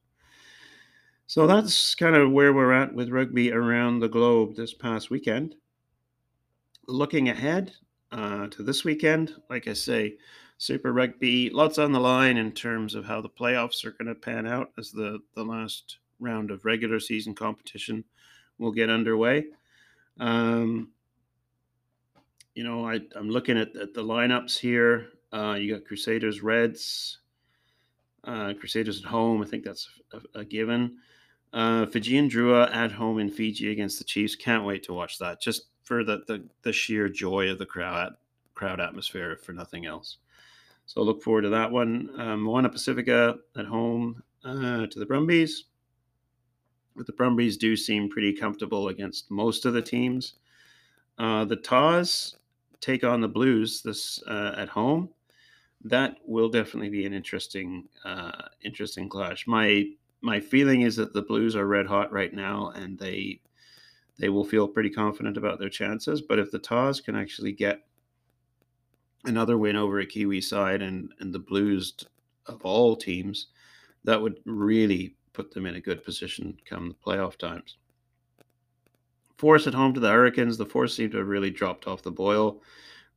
So 1.27 1.45
that's 1.45 1.93
kind 1.95 2.15
of 2.15 2.31
where 2.31 2.53
we're 2.53 2.71
at 2.71 2.93
with 2.93 3.09
rugby 3.09 3.51
around 3.51 3.99
the 3.99 4.07
globe 4.07 4.55
this 4.55 4.73
past 4.73 5.09
weekend. 5.09 5.55
Looking 6.87 7.29
ahead 7.29 7.73
uh, 8.13 8.47
to 8.47 8.63
this 8.63 8.85
weekend, 8.85 9.35
like 9.49 9.67
I 9.67 9.73
say, 9.73 10.15
Super 10.57 10.93
Rugby, 10.93 11.49
lots 11.49 11.77
on 11.77 11.91
the 11.91 11.99
line 11.99 12.37
in 12.37 12.53
terms 12.53 12.95
of 12.95 13.05
how 13.05 13.19
the 13.19 13.29
playoffs 13.29 13.83
are 13.85 13.91
going 13.91 14.07
to 14.07 14.15
pan 14.15 14.47
out 14.47 14.71
as 14.77 14.91
the, 14.91 15.19
the 15.35 15.43
last 15.43 15.97
round 16.19 16.49
of 16.49 16.65
regular 16.65 16.99
season 16.99 17.35
competition 17.35 18.03
will 18.57 18.71
get 18.71 18.89
underway. 18.89 19.45
Um, 20.19 20.89
you 22.57 22.63
know, 22.63 22.89
I, 22.89 23.01
am 23.15 23.29
looking 23.29 23.55
at, 23.55 23.75
at, 23.75 23.93
the 23.93 24.03
lineups 24.03 24.57
here. 24.57 25.09
Uh, 25.31 25.55
you 25.59 25.75
got 25.75 25.85
Crusaders, 25.85 26.41
Reds, 26.41 27.19
uh, 28.23 28.55
Crusaders 28.59 28.99
at 28.99 29.07
home. 29.07 29.43
I 29.43 29.45
think 29.45 29.63
that's 29.63 29.87
a, 30.11 30.39
a 30.39 30.43
given. 30.43 30.97
Uh, 31.53 31.85
Fijian 31.85 32.27
Drua 32.27 32.73
at 32.73 32.91
home 32.91 33.19
in 33.19 33.29
Fiji 33.29 33.71
against 33.71 33.99
the 33.99 34.03
Chiefs. 34.03 34.35
Can't 34.35 34.65
wait 34.65 34.81
to 34.83 34.93
watch 34.93 35.19
that. 35.19 35.39
Just 35.39 35.67
for 35.83 36.03
the 36.03 36.23
the, 36.25 36.43
the 36.63 36.73
sheer 36.73 37.07
joy 37.07 37.47
of 37.51 37.59
the 37.59 37.65
crowd 37.65 38.13
crowd 38.55 38.81
atmosphere, 38.81 39.37
for 39.37 39.53
nothing 39.53 39.85
else. 39.85 40.17
So 40.87 41.03
look 41.03 41.21
forward 41.21 41.43
to 41.43 41.49
that 41.49 41.71
one. 41.71 42.09
Um, 42.17 42.41
Moana 42.41 42.69
Pacifica 42.69 43.35
at 43.55 43.65
home 43.67 44.23
uh, 44.43 44.87
to 44.87 44.99
the 44.99 45.05
Brumbies. 45.05 45.65
But 46.95 47.05
the 47.05 47.13
Brumbies 47.13 47.55
do 47.57 47.75
seem 47.75 48.09
pretty 48.09 48.33
comfortable 48.33 48.87
against 48.87 49.29
most 49.29 49.65
of 49.65 49.73
the 49.73 49.81
teams. 49.83 50.33
Uh, 51.19 51.45
the 51.45 51.55
Tahs 51.55 52.37
take 52.81 53.03
on 53.03 53.21
the 53.21 53.27
Blues 53.27 53.81
this 53.81 54.21
uh, 54.27 54.55
at 54.57 54.69
home. 54.69 55.09
That 55.83 56.17
will 56.25 56.49
definitely 56.49 56.89
be 56.89 57.05
an 57.05 57.13
interesting, 57.13 57.87
uh, 58.03 58.43
interesting 58.63 59.09
clash. 59.09 59.47
My 59.47 59.85
my 60.21 60.39
feeling 60.39 60.81
is 60.81 60.95
that 60.95 61.13
the 61.13 61.21
Blues 61.21 61.55
are 61.55 61.67
red 61.67 61.85
hot 61.85 62.11
right 62.11 62.33
now, 62.33 62.69
and 62.75 62.97
they 62.97 63.39
they 64.17 64.29
will 64.29 64.45
feel 64.45 64.67
pretty 64.67 64.89
confident 64.89 65.37
about 65.37 65.59
their 65.59 65.69
chances. 65.69 66.21
But 66.21 66.39
if 66.39 66.51
the 66.51 66.59
Tahs 66.59 66.99
can 66.99 67.15
actually 67.15 67.51
get 67.51 67.81
another 69.25 69.57
win 69.57 69.75
over 69.75 69.99
a 69.99 70.05
Kiwi 70.05 70.41
side 70.41 70.81
and 70.81 71.11
and 71.19 71.33
the 71.33 71.39
Blues 71.39 71.93
of 72.47 72.61
all 72.63 72.95
teams, 72.95 73.47
that 74.03 74.21
would 74.21 74.39
really 74.45 75.15
put 75.33 75.51
them 75.51 75.67
in 75.67 75.75
a 75.75 75.81
good 75.81 76.03
position 76.03 76.57
come 76.65 76.87
the 76.87 76.95
playoff 76.95 77.37
times. 77.37 77.77
Force 79.37 79.67
at 79.67 79.73
home 79.73 79.93
to 79.93 79.99
the 79.99 80.09
Hurricanes. 80.09 80.57
The 80.57 80.65
Force 80.65 80.95
seem 80.95 81.11
to 81.11 81.17
have 81.17 81.27
really 81.27 81.51
dropped 81.51 81.87
off 81.87 82.01
the 82.01 82.11
boil. 82.11 82.61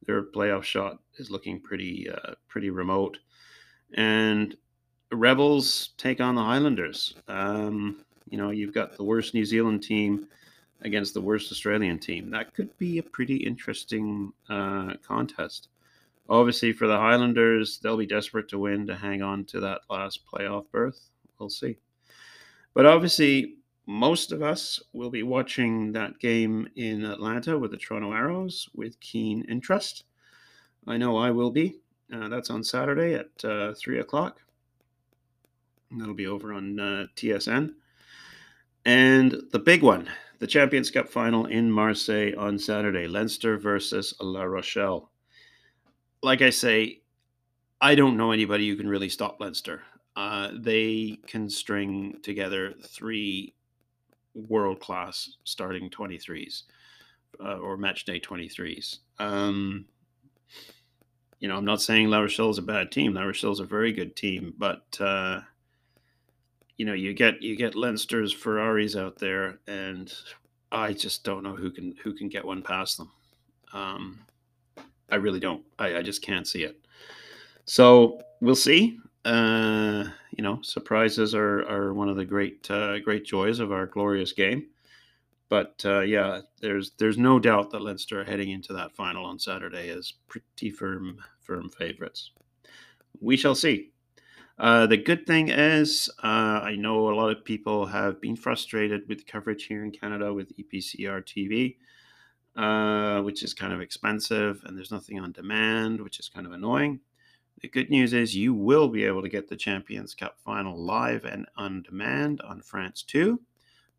Their 0.07 0.23
playoff 0.23 0.63
shot 0.63 0.99
is 1.17 1.31
looking 1.31 1.61
pretty 1.61 2.09
uh, 2.11 2.35
pretty 2.49 2.71
remote, 2.71 3.19
and 3.95 4.57
Rebels 5.13 5.91
take 5.97 6.21
on 6.21 6.35
the 6.35 6.43
Highlanders. 6.43 7.15
Um, 7.29 8.05
you 8.29 8.39
know, 8.39 8.51
you've 8.51 8.75
got 8.75 8.97
the 8.97 9.05
worst 9.05 9.35
New 9.35 9.45
Zealand 9.45 9.83
team 9.83 10.29
against 10.83 11.15
the 11.15 11.21
worst 11.21 11.53
Australian 11.53 11.99
team. 11.99 12.31
That 12.31 12.55
could 12.55 12.77
be 12.79 12.99
a 12.99 13.03
pretty 13.03 13.37
interesting 13.37 14.33
uh, 14.49 14.95
contest. 15.07 15.69
Obviously, 16.29 16.73
for 16.73 16.87
the 16.87 16.97
Highlanders, 16.97 17.79
they'll 17.79 17.97
be 17.97 18.07
desperate 18.07 18.49
to 18.51 18.59
win 18.59 18.87
to 18.87 18.95
hang 18.95 19.21
on 19.21 19.45
to 19.47 19.61
that 19.61 19.81
last 19.91 20.21
playoff 20.25 20.65
berth. 20.71 21.11
We'll 21.39 21.51
see. 21.51 21.77
But 22.73 22.87
obviously, 22.87 23.57
most 23.91 24.31
of 24.31 24.41
us 24.41 24.81
will 24.93 25.11
be 25.11 25.25
watching 25.25 25.91
that 25.91 26.17
game 26.21 26.69
in 26.77 27.05
Atlanta 27.05 27.59
with 27.59 27.73
the 27.73 27.77
Toronto 27.77 28.13
Arrows 28.13 28.69
with 28.73 29.01
keen 29.01 29.45
interest. 29.49 30.05
I 30.87 30.97
know 30.97 31.17
I 31.17 31.33
will 31.33 31.51
be. 31.51 31.81
Uh, 32.15 32.29
that's 32.29 32.51
on 32.51 32.63
Saturday 32.63 33.15
at 33.15 33.45
uh, 33.45 33.75
3 33.75 33.99
o'clock. 33.99 34.39
That'll 35.91 36.15
be 36.15 36.29
over 36.29 36.53
on 36.53 36.79
uh, 36.79 37.07
TSN. 37.17 37.75
And 38.85 39.35
the 39.51 39.59
big 39.59 39.83
one, 39.83 40.09
the 40.39 40.47
Champions 40.47 40.93
Cup 40.93 41.09
final 41.09 41.47
in 41.47 41.69
Marseille 41.69 42.33
on 42.39 42.61
Saturday, 42.61 43.09
Leinster 43.09 43.59
versus 43.59 44.15
La 44.21 44.45
Rochelle. 44.45 45.11
Like 46.23 46.43
I 46.43 46.51
say, 46.51 47.01
I 47.81 47.97
don't 47.97 48.17
know 48.17 48.31
anybody 48.31 48.69
who 48.69 48.77
can 48.77 48.89
really 48.89 49.09
stop 49.09 49.41
Leinster. 49.41 49.83
Uh, 50.15 50.51
they 50.55 51.19
can 51.27 51.51
string 51.51 52.15
together 52.23 52.75
three 52.85 53.53
world 54.35 54.81
class 54.81 55.37
starting 55.45 55.91
23s 55.91 56.63
uh, 57.45 57.59
or 57.59 57.77
match 57.77 58.05
day 58.05 58.21
23s. 58.21 58.99
Um, 59.19 59.87
you 61.39 61.49
know, 61.49 61.57
I'm 61.57 61.65
not 61.65 61.81
saying 61.81 62.09
La 62.09 62.21
Rochelle 62.21 62.51
is 62.51 62.59
a 62.59 62.63
bad 62.63 62.93
team. 62.93 63.15
La 63.15 63.23
Rochelle 63.23 63.53
is 63.53 63.61
a 63.61 63.65
very 63.65 63.93
good 63.93 64.15
team, 64.15 64.55
but 64.59 64.85
uh, 65.01 65.41
you 66.77 66.85
know, 66.85 66.93
you 66.93 67.15
get 67.15 67.43
you 67.43 67.57
get 67.57 67.75
Leinster's 67.75 68.33
Ferraris 68.33 68.97
out 68.97 69.19
there, 69.19 69.59
and 69.67 70.13
I 70.71 70.93
just 70.93 71.25
don't 71.25 71.43
know 71.43 71.57
who 71.57 71.71
can 71.71 71.95
who 72.03 72.13
can 72.13 72.29
get 72.29 72.45
one 72.45 72.63
past 72.63 72.99
them. 72.99 73.11
Um, 73.73 74.21
I 75.11 75.17
really 75.17 75.41
don't. 75.41 75.65
I, 75.79 75.97
I 75.97 76.03
just 76.03 76.23
can't 76.23 76.47
see 76.47 76.65
it. 76.65 76.79
So 77.65 78.21
we'll 78.41 78.55
see. 78.55 78.99
Uh, 79.25 80.05
you 80.37 80.43
know, 80.43 80.61
surprises 80.63 81.35
are 81.35 81.69
are 81.69 81.95
one 81.95 82.09
of 82.09 82.17
the 82.17 82.25
great 82.25 82.71
uh, 82.71 82.99
great 83.01 83.25
joys 83.25 83.59
of 83.61 83.73
our 83.73 83.87
glorious 83.87 84.33
game. 84.33 84.67
But 85.49 85.83
uh, 85.85 86.01
yeah, 86.01 86.43
there's 86.61 86.93
there's 86.99 87.19
no 87.19 87.39
doubt 87.39 87.71
that 87.71 87.83
Leinster 87.83 88.25
heading 88.25 88.51
into 88.51 88.73
that 88.75 88.93
final 88.93 89.25
on 89.25 89.39
Saturday 89.39 89.89
is 89.89 90.15
pretty 90.29 90.71
firm 90.71 91.19
firm 91.41 91.69
favorites. 91.69 92.31
We 93.21 93.37
shall 93.37 93.55
see. 93.57 93.91
Uh, 94.59 94.87
the 94.87 94.97
good 94.97 95.27
thing 95.27 95.49
is, 95.49 96.11
uh, 96.23 96.61
I 96.63 96.77
know 96.77 97.09
a 97.09 97.17
lot 97.17 97.31
of 97.31 97.45
people 97.45 97.87
have 97.87 98.21
been 98.21 98.37
frustrated 98.37 99.09
with 99.09 99.27
coverage 99.27 99.65
here 99.65 99.83
in 99.83 99.91
Canada 99.91 100.35
with 100.35 100.55
EPCR 100.55 101.25
TV, 101.25 101.77
uh, 102.57 103.23
which 103.23 103.43
is 103.43 103.55
kind 103.55 103.73
of 103.73 103.81
expensive, 103.81 104.61
and 104.67 104.77
there's 104.77 104.91
nothing 104.91 105.19
on 105.19 105.33
demand, 105.33 106.03
which 106.03 106.21
is 106.21 106.29
kind 106.29 106.47
of 106.47 106.53
annoying. 106.53 107.01
The 107.61 107.69
good 107.69 107.91
news 107.91 108.15
is 108.15 108.35
you 108.35 108.55
will 108.55 108.89
be 108.89 109.05
able 109.05 109.21
to 109.23 109.29
get 109.29 109.49
the 109.49 109.57
Champions 109.57 110.15
Cup 110.15 110.39
final 110.45 110.79
live 110.79 111.25
and 111.25 111.47
on 111.57 111.83
demand 111.83 112.41
on 112.41 112.63
France 112.63 113.03
2. 113.03 113.39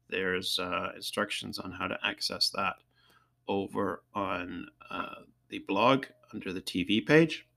There's 0.10 0.58
uh, 0.58 0.92
instructions 0.96 1.60
on 1.60 1.72
how 1.72 1.88
to 1.88 1.98
access 2.04 2.50
that 2.52 2.76
over 3.48 4.02
on 4.16 4.68
uh, 4.90 5.16
the 5.50 5.60
blog 5.60 6.06
under 6.34 6.52
the 6.52 6.62
TV 6.62 7.06
page. 7.06 7.48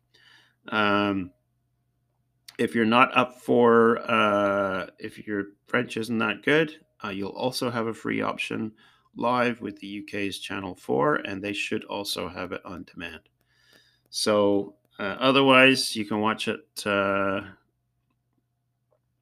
Um, 0.68 1.30
if 2.58 2.74
you're 2.74 2.84
not 2.84 3.16
up 3.16 3.40
for, 3.40 3.98
uh, 4.10 4.86
if 4.98 5.26
your 5.26 5.46
French 5.66 5.96
isn't 5.96 6.18
that 6.18 6.42
good, 6.42 6.76
uh, 7.02 7.08
you'll 7.08 7.30
also 7.30 7.70
have 7.70 7.86
a 7.86 7.94
free 7.94 8.20
option 8.20 8.72
live 9.16 9.60
with 9.60 9.78
the 9.80 10.02
UK's 10.02 10.38
Channel 10.38 10.74
4, 10.74 11.16
and 11.16 11.42
they 11.42 11.52
should 11.52 11.84
also 11.84 12.28
have 12.28 12.52
it 12.52 12.64
on 12.64 12.84
demand. 12.84 13.20
So, 14.10 14.74
uh, 14.98 15.16
otherwise, 15.18 15.96
you 15.96 16.04
can 16.04 16.20
watch 16.20 16.48
it 16.48 16.87
uh, 16.87 17.40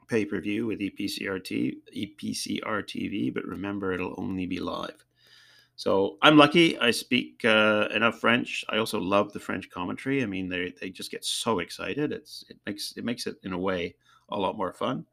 pay 0.08 0.24
per 0.24 0.40
view 0.40 0.66
with 0.66 0.80
EPCRT, 0.80 1.76
EPCR 1.96 2.85
TV, 2.85 3.32
but 3.32 3.44
remember, 3.44 3.92
it'll 3.92 4.14
only 4.18 4.46
be 4.46 4.61
live. 4.61 5.04
So 5.76 6.18
I'm 6.20 6.37
lucky. 6.37 6.78
I 6.78 6.90
speak 6.90 7.44
uh, 7.44 7.88
enough 7.94 8.20
French. 8.20 8.64
I 8.68 8.76
also 8.76 9.00
love 9.00 9.32
the 9.32 9.40
French 9.40 9.70
commentary. 9.70 10.22
I 10.22 10.26
mean, 10.26 10.48
they 10.48 10.74
they 10.80 10.90
just 10.90 11.11
get 11.11 11.24
so 11.24 11.61
excited. 11.61 12.12
It's 12.12 12.44
it 12.48 12.58
makes 12.66 12.94
it 12.96 13.04
makes 13.04 13.26
it 13.26 13.37
in 13.42 13.52
a 13.52 13.58
way 13.58 13.94
a 14.28 14.38
lot 14.38 14.56
more 14.56 14.72
fun. 14.72 15.06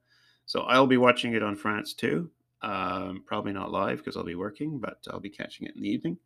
So 0.45 0.61
I'll 0.61 0.87
be 0.87 0.97
watching 0.97 1.33
it 1.33 1.43
on 1.43 1.55
France 1.55 1.93
2. 1.93 2.29
Um, 2.61 3.23
probably 3.25 3.53
not 3.53 3.71
live 3.71 3.99
because 3.99 4.17
I'll 4.17 4.23
be 4.23 4.35
working, 4.35 4.79
but 4.79 4.97
I'll 5.09 5.19
be 5.19 5.29
catching 5.29 5.67
it 5.67 5.75
in 5.75 5.81
the 5.81 5.89
evening. 5.89 6.17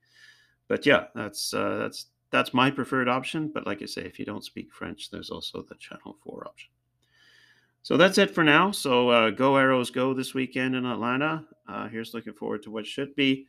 But 0.67 0.86
yeah, 0.86 1.06
that's 1.13 1.54
uh, 1.54 1.78
that's 1.78 2.08
that's 2.34 2.54
my 2.54 2.72
preferred 2.72 3.08
option. 3.08 3.52
But 3.54 3.67
like 3.67 3.84
I 3.84 3.86
say, 3.86 4.02
if 4.02 4.17
you 4.17 4.26
don't 4.26 4.43
speak 4.43 4.74
French, 4.74 5.12
there's 5.12 5.30
also 5.30 5.62
the 5.62 5.76
Channel 5.76 6.17
4 6.24 6.48
option. 6.48 6.72
So 7.84 7.96
that's 7.96 8.17
it 8.17 8.32
for 8.32 8.43
now. 8.43 8.72
So 8.72 9.10
uh, 9.10 9.30
go 9.30 9.56
Arrows 9.56 9.91
go 9.91 10.15
this 10.15 10.34
weekend 10.34 10.76
in 10.76 10.84
Atlanta. 10.86 11.46
Uh, 11.67 11.88
here's 11.89 12.15
looking 12.15 12.34
forward 12.34 12.63
to 12.63 12.72
what 12.72 12.88
should 12.88 13.15
be 13.15 13.46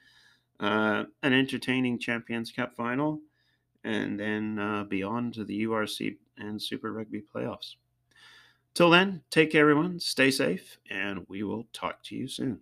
uh, 0.61 1.05
an 1.23 1.33
entertaining 1.33 1.99
Champions 1.99 2.53
Cup 2.53 2.77
final, 2.77 3.21
and 3.85 4.21
then 4.21 4.59
uh, 4.59 4.85
beyond 4.85 5.33
to 5.35 5.45
the 5.45 5.65
URC 5.65 6.17
and 6.37 6.61
Super 6.61 6.93
Rugby 6.93 7.23
playoffs. 7.35 7.77
Till 8.75 8.91
then, 8.91 9.23
take 9.31 9.51
care, 9.51 9.63
everyone. 9.63 9.99
Stay 9.99 10.31
safe, 10.31 10.79
and 10.91 11.25
we 11.29 11.43
will 11.43 11.67
talk 11.73 12.03
to 12.05 12.17
you 12.17 12.29
soon. 12.29 12.61